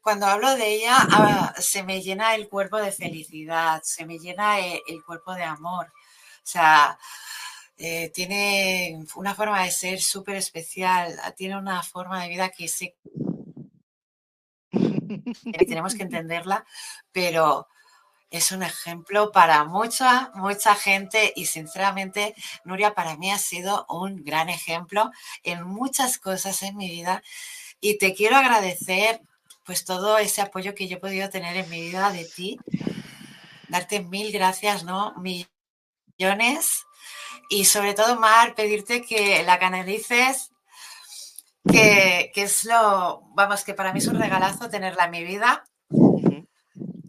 [0.00, 4.58] cuando hablo de ella ah, se me llena el cuerpo de felicidad, se me llena
[4.58, 5.92] el, el cuerpo de amor.
[6.38, 6.98] O sea,
[7.76, 12.96] eh, tiene una forma de ser súper especial, tiene una forma de vida que sé
[14.72, 16.64] que tenemos que entenderla,
[17.12, 17.68] pero
[18.30, 24.22] es un ejemplo para mucha, mucha gente y sinceramente Nuria para mí ha sido un
[24.24, 25.10] gran ejemplo
[25.42, 27.22] en muchas cosas en mi vida.
[27.80, 29.22] Y te quiero agradecer
[29.64, 32.58] pues todo ese apoyo que yo he podido tener en mi vida de ti,
[33.68, 35.14] darte mil gracias, ¿no?
[35.18, 36.86] Millones.
[37.50, 40.50] Y sobre todo, Mar, pedirte que la canalices
[41.70, 45.64] que, es lo, vamos, que para mí es un regalazo tenerla en mi vida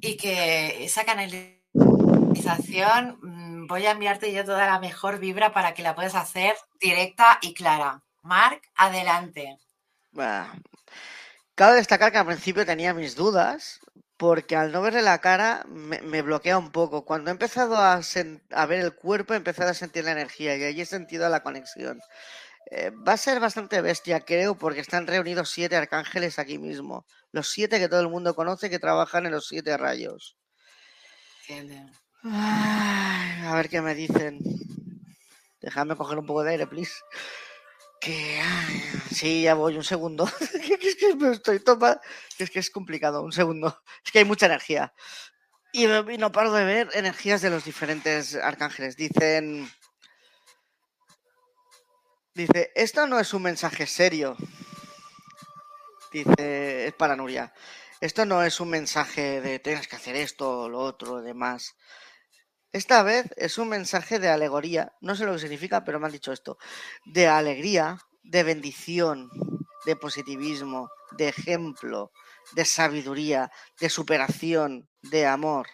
[0.01, 5.83] y que esa canalización mm, voy a enviarte yo toda la mejor vibra para que
[5.83, 8.01] la puedas hacer directa y clara.
[8.21, 9.57] Marc, adelante.
[11.55, 13.79] cabe destacar que al principio tenía mis dudas,
[14.17, 17.05] porque al no verle la cara me, bloquea un poco.
[17.05, 18.01] Cuando he empezado a,
[18.51, 21.41] a, ver el cuerpo, he empezado a sentir la energía y allí he sentido la
[21.41, 22.01] conexión.
[22.71, 27.05] Eh, va a ser bastante bestia, creo, porque están reunidos siete arcángeles aquí mismo.
[27.31, 30.37] Los siete que todo el mundo conoce que trabajan en los siete rayos.
[32.23, 34.39] a ver qué me dicen.
[35.61, 36.93] Déjame coger un poco de aire, please.
[37.99, 38.39] Que
[39.13, 40.25] sí, ya voy un segundo.
[40.81, 41.99] es que me estoy tomando.
[42.37, 43.81] Es que es complicado, un segundo.
[44.05, 44.93] Es que hay mucha energía.
[45.73, 48.95] Y, y no paro de ver energías de los diferentes arcángeles.
[48.95, 49.69] Dicen
[52.39, 54.37] Dice, esto no es un mensaje serio.
[56.09, 57.53] Dice, es para Nuria.
[57.99, 61.75] Esto no es un mensaje de tienes que hacer esto, lo otro, demás.
[62.71, 66.13] Esta vez es un mensaje de alegoría, no sé lo que significa, pero me han
[66.13, 66.57] dicho esto,
[67.03, 69.29] de alegría, de bendición,
[69.85, 72.13] de positivismo, de ejemplo,
[72.53, 75.67] de sabiduría, de superación, de amor.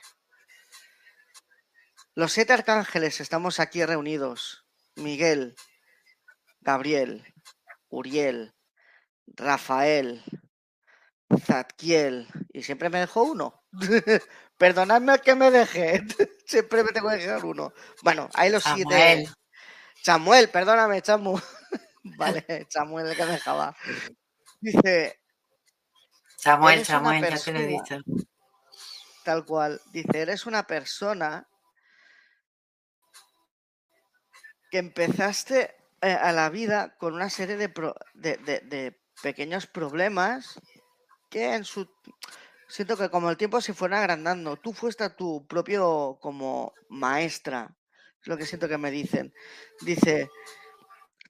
[2.15, 4.65] Los siete arcángeles estamos aquí reunidos.
[4.95, 5.55] Miguel,
[6.65, 7.23] Gabriel,
[7.89, 8.55] Uriel,
[9.27, 10.23] Rafael,
[11.39, 13.63] Zadkiel, y siempre me dejó uno.
[14.57, 16.01] Perdonadme que me dejé,
[16.45, 17.71] siempre me tengo que dejar uno.
[18.01, 19.29] Bueno, hay los siete.
[20.01, 21.39] Samuel, perdóname, Chamu.
[22.17, 23.75] vale, Samuel el que me dejaba.
[24.59, 25.21] Dice.
[26.37, 27.97] Samuel, Samuel, ya te lo he dicho.
[29.23, 29.81] Tal cual.
[29.91, 31.47] Dice, eres una persona
[34.71, 37.67] que empezaste a la vida con una serie de,
[38.13, 40.59] de, pequeños problemas
[41.29, 41.89] que en su
[42.67, 47.75] siento que como el tiempo se fueron agrandando, tú fuiste tu propio como maestra,
[48.21, 49.33] es lo que siento que me dicen.
[49.81, 50.29] Dice,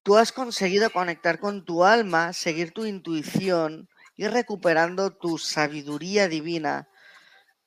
[0.03, 6.87] tú has conseguido conectar con tu alma, seguir tu intuición, ir recuperando tu sabiduría divina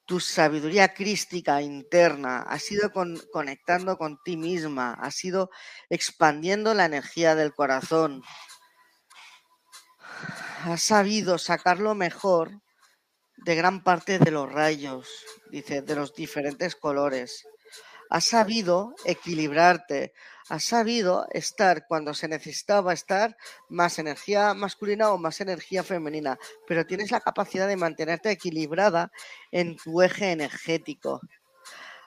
[0.09, 2.91] tu sabiduría crística interna, has ido
[3.31, 5.51] conectando con ti misma, has ido
[5.91, 8.23] expandiendo la energía del corazón,
[10.65, 12.63] has sabido sacar lo mejor
[13.37, 15.07] de gran parte de los rayos,
[15.51, 17.47] dice, de los diferentes colores.
[18.09, 20.15] Has sabido equilibrarte,
[20.49, 23.37] has sabido estar cuando se necesitaba estar
[23.69, 29.11] más energía masculina o más energía femenina, pero tienes la capacidad de mantenerte equilibrada
[29.51, 31.21] en tu eje energético.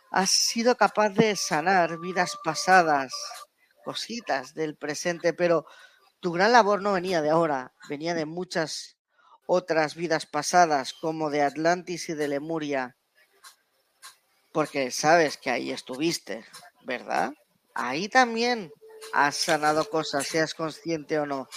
[0.10, 3.14] Has sido capaz de sanar vidas pasadas,
[3.86, 5.66] cositas del presente, pero
[6.20, 8.98] tu gran labor no venía de ahora, venía de muchas
[9.46, 12.98] otras vidas pasadas, como de Atlantis y de Lemuria,
[14.52, 16.46] porque sabes que ahí estuviste,
[16.84, 17.34] ¿verdad?
[17.74, 18.72] Ahí también
[19.14, 21.48] has sanado cosas, seas consciente o no.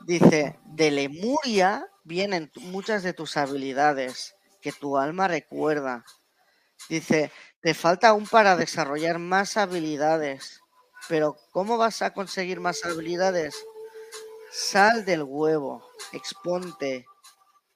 [0.00, 6.04] Dice, de Lemuria vienen muchas de tus habilidades que tu alma recuerda.
[6.88, 10.60] Dice, te falta aún para desarrollar más habilidades.
[11.08, 13.56] Pero ¿cómo vas a conseguir más habilidades?
[14.50, 17.06] Sal del huevo, exponte,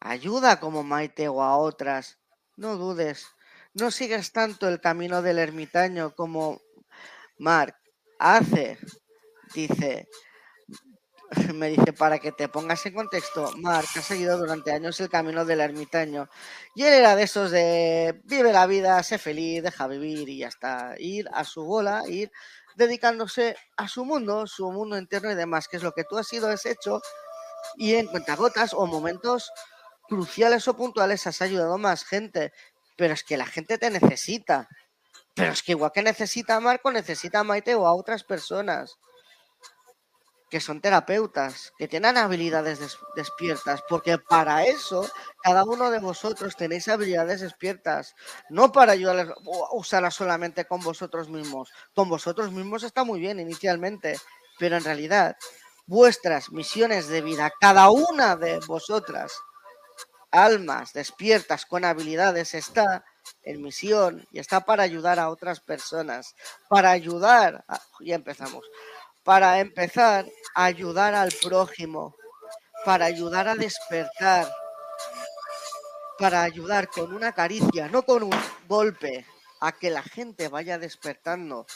[0.01, 2.19] Ayuda como Maite o a otras.
[2.57, 3.27] No dudes.
[3.75, 6.61] No sigas tanto el camino del ermitaño como
[7.39, 7.77] Mark
[8.19, 8.79] hace.
[9.55, 10.09] Dice,
[11.55, 15.45] me dice, para que te pongas en contexto, Mark ha seguido durante años el camino
[15.45, 16.29] del ermitaño.
[16.75, 20.49] Y él era de esos de vive la vida, sé feliz, deja vivir y ya
[20.49, 20.95] está.
[20.99, 22.31] Ir a su bola, ir
[22.77, 26.29] dedicándose a su mundo, su mundo interno y demás, que es lo que tú has
[26.29, 27.01] sido, has hecho.
[27.77, 29.51] Y en cuentagotas o momentos
[30.09, 32.53] cruciales o puntuales has ayudado más gente.
[32.97, 34.69] Pero es que la gente te necesita.
[35.37, 38.97] Pero es que igual que necesita Marco, necesita Maite o a otras personas
[40.49, 42.79] que son terapeutas, que tienen habilidades
[43.17, 45.07] despiertas, porque para eso
[45.43, 48.15] cada uno de vosotros tenéis habilidades despiertas,
[48.49, 49.35] no para ayudarles
[49.73, 51.71] usarlas solamente con vosotros mismos.
[51.95, 54.17] Con vosotros mismos está muy bien inicialmente,
[54.59, 55.37] pero en realidad
[55.87, 59.35] vuestras misiones de vida, cada una de vosotras,
[60.31, 63.05] almas despiertas con habilidades, está
[63.43, 66.35] en misión y está para ayudar a otras personas,
[66.69, 67.65] para ayudar,
[68.01, 68.65] ya empezamos,
[69.23, 72.15] para empezar a ayudar al prójimo,
[72.85, 74.53] para ayudar a despertar,
[76.19, 79.27] para ayudar con una caricia, no con un golpe,
[79.61, 81.67] a que la gente vaya despertando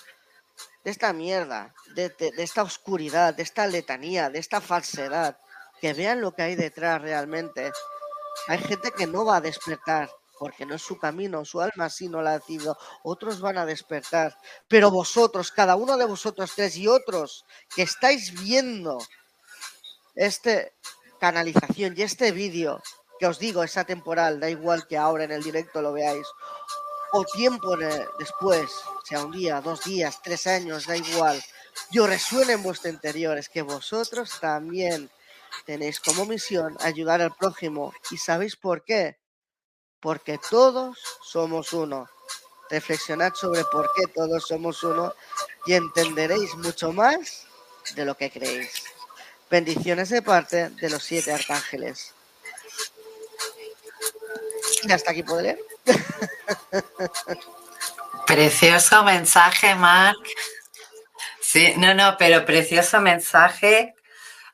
[0.85, 5.39] de esta mierda, de, esta oscuridad, de esta letanía, de esta falsedad,
[5.81, 7.73] que vean lo que hay detrás realmente.
[8.49, 10.11] Hay gente que no va a despertar,
[10.41, 12.79] porque no es su camino, su alma así no la ha decidido.
[13.03, 14.35] Otros van a despertar,
[14.69, 17.45] pero vosotros, cada uno de vosotros tres y otros
[17.77, 18.97] que estáis viendo
[20.15, 20.73] este
[21.21, 22.83] canalización y este vídeo,
[23.19, 26.27] que os digo, es atemporal, da igual que ahora en el directo lo veáis,
[27.13, 27.77] o tiempo
[28.19, 28.71] después,
[29.05, 31.39] sea un día, dos días, tres años, da igual,
[31.91, 35.11] yo resuene en vuestro interior, es que vosotros también
[35.67, 37.93] tenéis como misión ayudar al prójimo.
[38.11, 39.20] ¿Y sabéis por qué?
[40.01, 42.09] Porque todos somos uno.
[42.71, 45.15] Reflexionad sobre por qué todos somos uno
[45.67, 47.47] y entenderéis mucho más
[47.95, 48.85] de lo que creéis.
[49.51, 52.15] Bendiciones de parte de los siete arcángeles.
[54.83, 55.59] Y hasta aquí puedo leer.
[58.27, 60.19] Precioso mensaje, Mark.
[61.41, 63.95] Sí, no, no, pero precioso mensaje.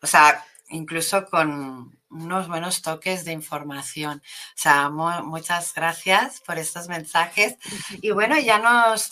[0.00, 4.22] O sea, incluso con, unos buenos toques de información.
[4.24, 7.56] O sea, muchas gracias por estos mensajes.
[8.02, 9.10] Y bueno, ya nos,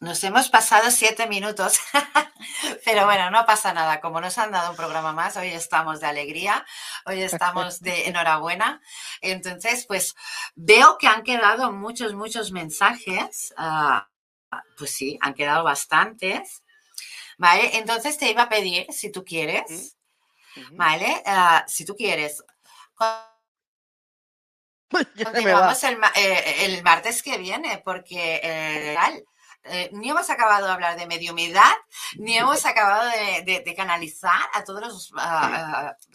[0.00, 1.80] nos hemos pasado siete minutos,
[2.84, 4.00] pero bueno, no pasa nada.
[4.00, 6.64] Como nos han dado un programa más, hoy estamos de alegría,
[7.06, 8.80] hoy estamos de enhorabuena.
[9.20, 10.14] Entonces, pues
[10.54, 13.54] veo que han quedado muchos, muchos mensajes.
[13.56, 14.08] Ah,
[14.76, 16.62] pues sí, han quedado bastantes.
[17.38, 19.96] Vale, entonces te iba a pedir, si tú quieres,
[20.72, 21.22] ¿Vale?
[21.26, 22.42] Ah, si tú quieres.
[25.24, 28.96] Continuamos el, eh, el, martes que viene, porque eh,
[29.64, 31.72] eh, ni hemos acabado de hablar de mediumidad,
[32.16, 33.10] ni hemos acabado
[33.44, 35.12] de, canalizar a todos los,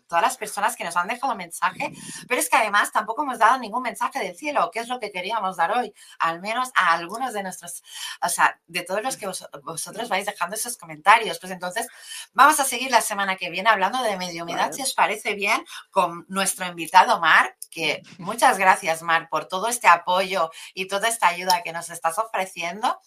[0.09, 1.93] todas las personas que nos han dejado mensaje,
[2.27, 5.11] pero es que además tampoco hemos dado ningún mensaje del cielo, que es lo que
[5.11, 7.83] queríamos dar hoy, al menos a algunos de nuestros,
[8.21, 9.27] o sea, de todos los que
[9.63, 11.39] vosotros vais dejando esos comentarios.
[11.39, 11.87] Pues entonces
[12.33, 16.25] vamos a seguir la semana que viene hablando de mediumidad, si os parece bien, con
[16.27, 21.61] nuestro invitado Marc, que muchas gracias Marc por todo este apoyo y toda esta ayuda
[21.63, 22.99] que nos estás ofreciendo.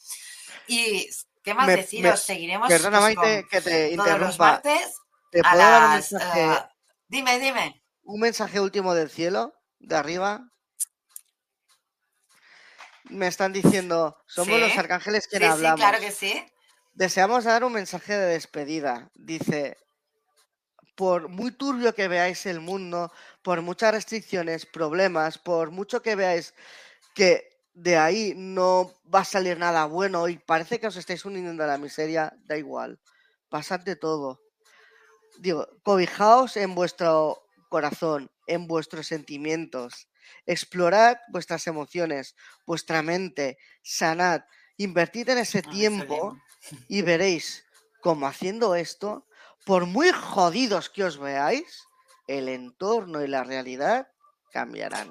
[0.68, 1.10] Y
[1.42, 5.02] qué más deciros, seguiremos perdona, pues, Maite, que te todos los martes
[5.32, 6.42] ¿Te puedo dar un mensaje?
[6.42, 6.71] Ah,
[7.12, 7.82] dime, dime.
[8.04, 10.48] Un mensaje último del cielo, de arriba.
[13.04, 15.80] Me están diciendo, somos los arcángeles que hablamos.
[15.80, 16.44] Sí, claro que sí.
[16.94, 19.10] Deseamos dar un mensaje de despedida.
[19.14, 19.76] Dice,
[20.94, 23.12] por muy turbio que veáis el mundo,
[23.42, 26.54] por muchas restricciones, problemas, por mucho que veáis
[27.14, 31.64] que de ahí no va a salir nada bueno y parece que os estáis uniendo
[31.64, 33.00] a la miseria, da igual.
[33.48, 34.40] Pasad de todo.
[35.42, 40.08] Digo, cobijaos en vuestro corazón, en vuestros sentimientos.
[40.46, 44.42] Explorad vuestras emociones, vuestra mente, sanad,
[44.76, 46.38] invertid en ese tiempo
[46.86, 47.66] y veréis
[48.00, 49.26] cómo haciendo esto,
[49.66, 51.88] por muy jodidos que os veáis,
[52.28, 54.06] el entorno y la realidad
[54.52, 55.10] cambiarán.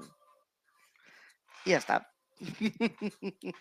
[1.66, 2.10] Y ya está.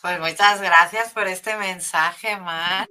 [0.00, 2.88] Pues muchas gracias por este mensaje, Marc.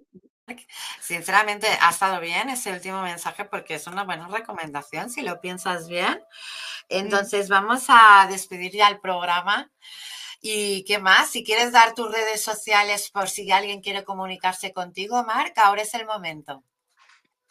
[1.02, 5.88] Sinceramente, ha estado bien ese último mensaje porque es una buena recomendación si lo piensas
[5.88, 6.22] bien.
[6.90, 9.72] Entonces, vamos a despedir ya el programa.
[10.41, 11.32] ¿Y qué más?
[11.32, 15.94] Si quieres dar tus redes sociales por si alguien quiere comunicarse contigo, Marc, ahora es
[15.94, 16.64] el momento.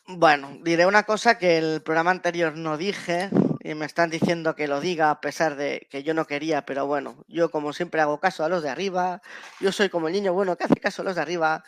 [0.06, 3.28] Bueno, diré una cosa que el programa anterior no dije
[3.60, 6.86] y me están diciendo que lo diga a pesar de que yo no quería, pero
[6.86, 9.20] bueno, yo como siempre hago caso a los de arriba,
[9.58, 11.64] yo soy como el niño bueno que hace caso a los de arriba.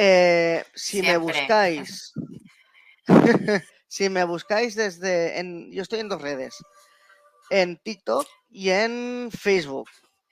[0.00, 2.12] Eh, si me buscáis,
[3.88, 6.54] si me buscáis desde, en, yo estoy en dos redes,
[7.50, 9.88] en TikTok y en Facebook,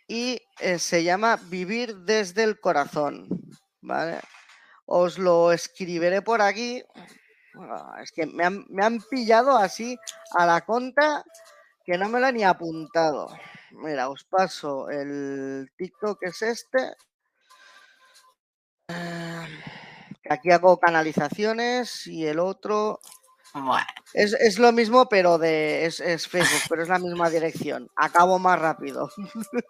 [0.07, 3.29] y eh, se llama Vivir desde el Corazón,
[3.81, 4.21] ¿vale?
[4.85, 6.85] Os lo escribiré por aquí
[7.59, 9.99] Ah, es que me han, pillado así
[10.33, 11.25] a la conta
[11.85, 13.29] que no me lo han ni apuntado.
[13.71, 16.95] Mira, os paso el TikTok que es este.
[18.89, 19.47] Ah,
[20.31, 23.01] aquí hago canalizaciones y el otro.
[24.13, 27.89] Es, lo mismo, pero de es, es, Facebook, pero es la misma dirección.
[27.97, 29.11] Acabo más rápido.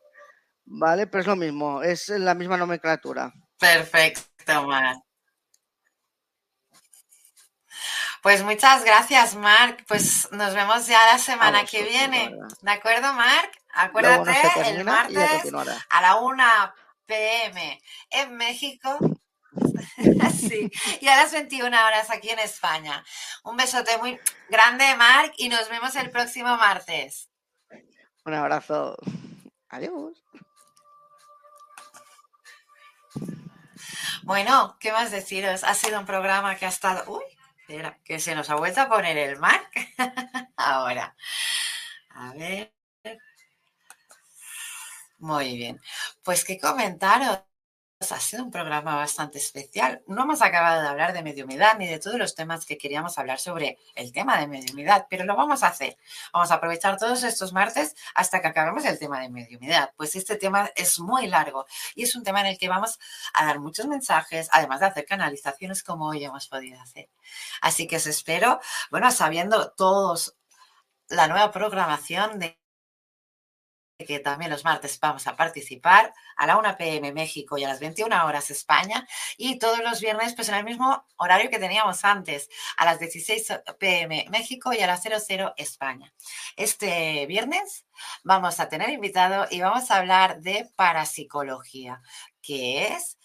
[0.64, 3.32] vale, pero es lo mismo, es la misma nomenclatura.
[3.58, 5.00] Perfecto, man.
[8.22, 9.84] Pues muchas gracias, Marc.
[9.86, 12.34] Pues nos vemos ya la semana que viene.
[12.60, 13.52] ¿De acuerdo, Marc?
[13.72, 14.32] Acuérdate,
[14.70, 15.52] el martes
[15.90, 16.44] a la 1
[17.06, 17.80] pm
[18.10, 18.98] en México.
[20.38, 20.70] sí,
[21.00, 23.04] y a las 21 horas aquí en España.
[23.44, 24.18] Un besote muy
[24.48, 27.30] grande, Marc, y nos vemos el próximo martes.
[28.24, 28.96] Un abrazo.
[29.68, 30.22] Adiós.
[34.22, 35.62] Bueno, ¿qué más deciros?
[35.62, 37.04] Ha sido un programa que ha estado...
[37.06, 37.22] Uy,
[37.68, 39.70] Espera, que se nos ha vuelto a poner el Mac.
[40.56, 41.16] Ahora.
[42.10, 42.75] A ver.
[45.18, 45.80] Muy bien.
[46.22, 47.40] Pues qué comentaros
[48.10, 50.02] ha sido un programa bastante especial.
[50.06, 53.38] No hemos acabado de hablar de mediumidad ni de todos los temas que queríamos hablar
[53.38, 55.96] sobre el tema de mediumidad, pero lo vamos a hacer.
[56.32, 60.36] Vamos a aprovechar todos estos martes hasta que acabemos el tema de mediumidad, pues este
[60.36, 61.64] tema es muy largo
[61.94, 62.98] y es un tema en el que vamos
[63.32, 67.08] a dar muchos mensajes, además de hacer canalizaciones como hoy hemos podido hacer.
[67.62, 68.60] Así que os espero,
[68.90, 70.36] bueno, sabiendo todos
[71.08, 72.58] la nueva programación de
[74.04, 77.80] que también los martes vamos a participar a la 1 pm México y a las
[77.80, 79.06] 21 horas España
[79.38, 83.60] y todos los viernes pues en el mismo horario que teníamos antes, a las 16
[83.78, 86.12] pm México y a las 00 España.
[86.56, 87.86] Este viernes
[88.22, 92.02] vamos a tener invitado y vamos a hablar de parapsicología,
[92.42, 93.18] que es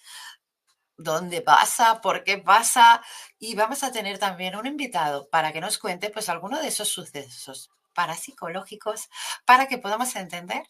[0.96, 3.04] dónde pasa, por qué pasa
[3.40, 6.88] y vamos a tener también un invitado para que nos cuente pues alguno de esos
[6.88, 9.10] sucesos parapsicológicos
[9.46, 10.64] para que podamos entender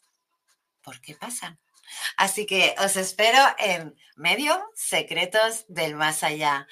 [0.81, 1.59] por qué pasan.
[2.17, 6.67] Así que os espero en medio secretos del más allá.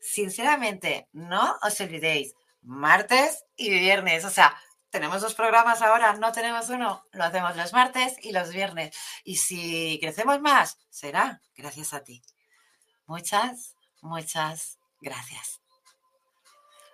[0.00, 4.56] Sinceramente, no os olvidéis, martes y viernes, o sea,
[4.90, 8.94] tenemos dos programas ahora, no tenemos uno, lo hacemos los martes y los viernes.
[9.24, 12.22] Y si crecemos más, será gracias a ti.
[13.06, 15.60] Muchas, muchas gracias.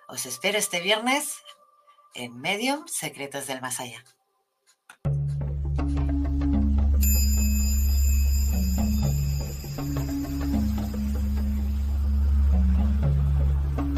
[0.07, 1.35] Os espero este viernes
[2.19, 4.03] en Medium Secretos del Más Allá.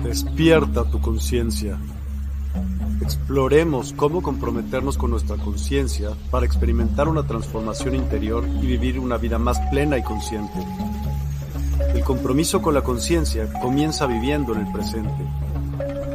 [0.04, 1.80] Despierta tu conciencia.
[3.02, 9.40] Exploremos cómo comprometernos con nuestra conciencia para experimentar una transformación interior y vivir una vida
[9.40, 10.60] más plena y consciente.
[11.96, 15.41] El compromiso con la conciencia comienza viviendo en el presente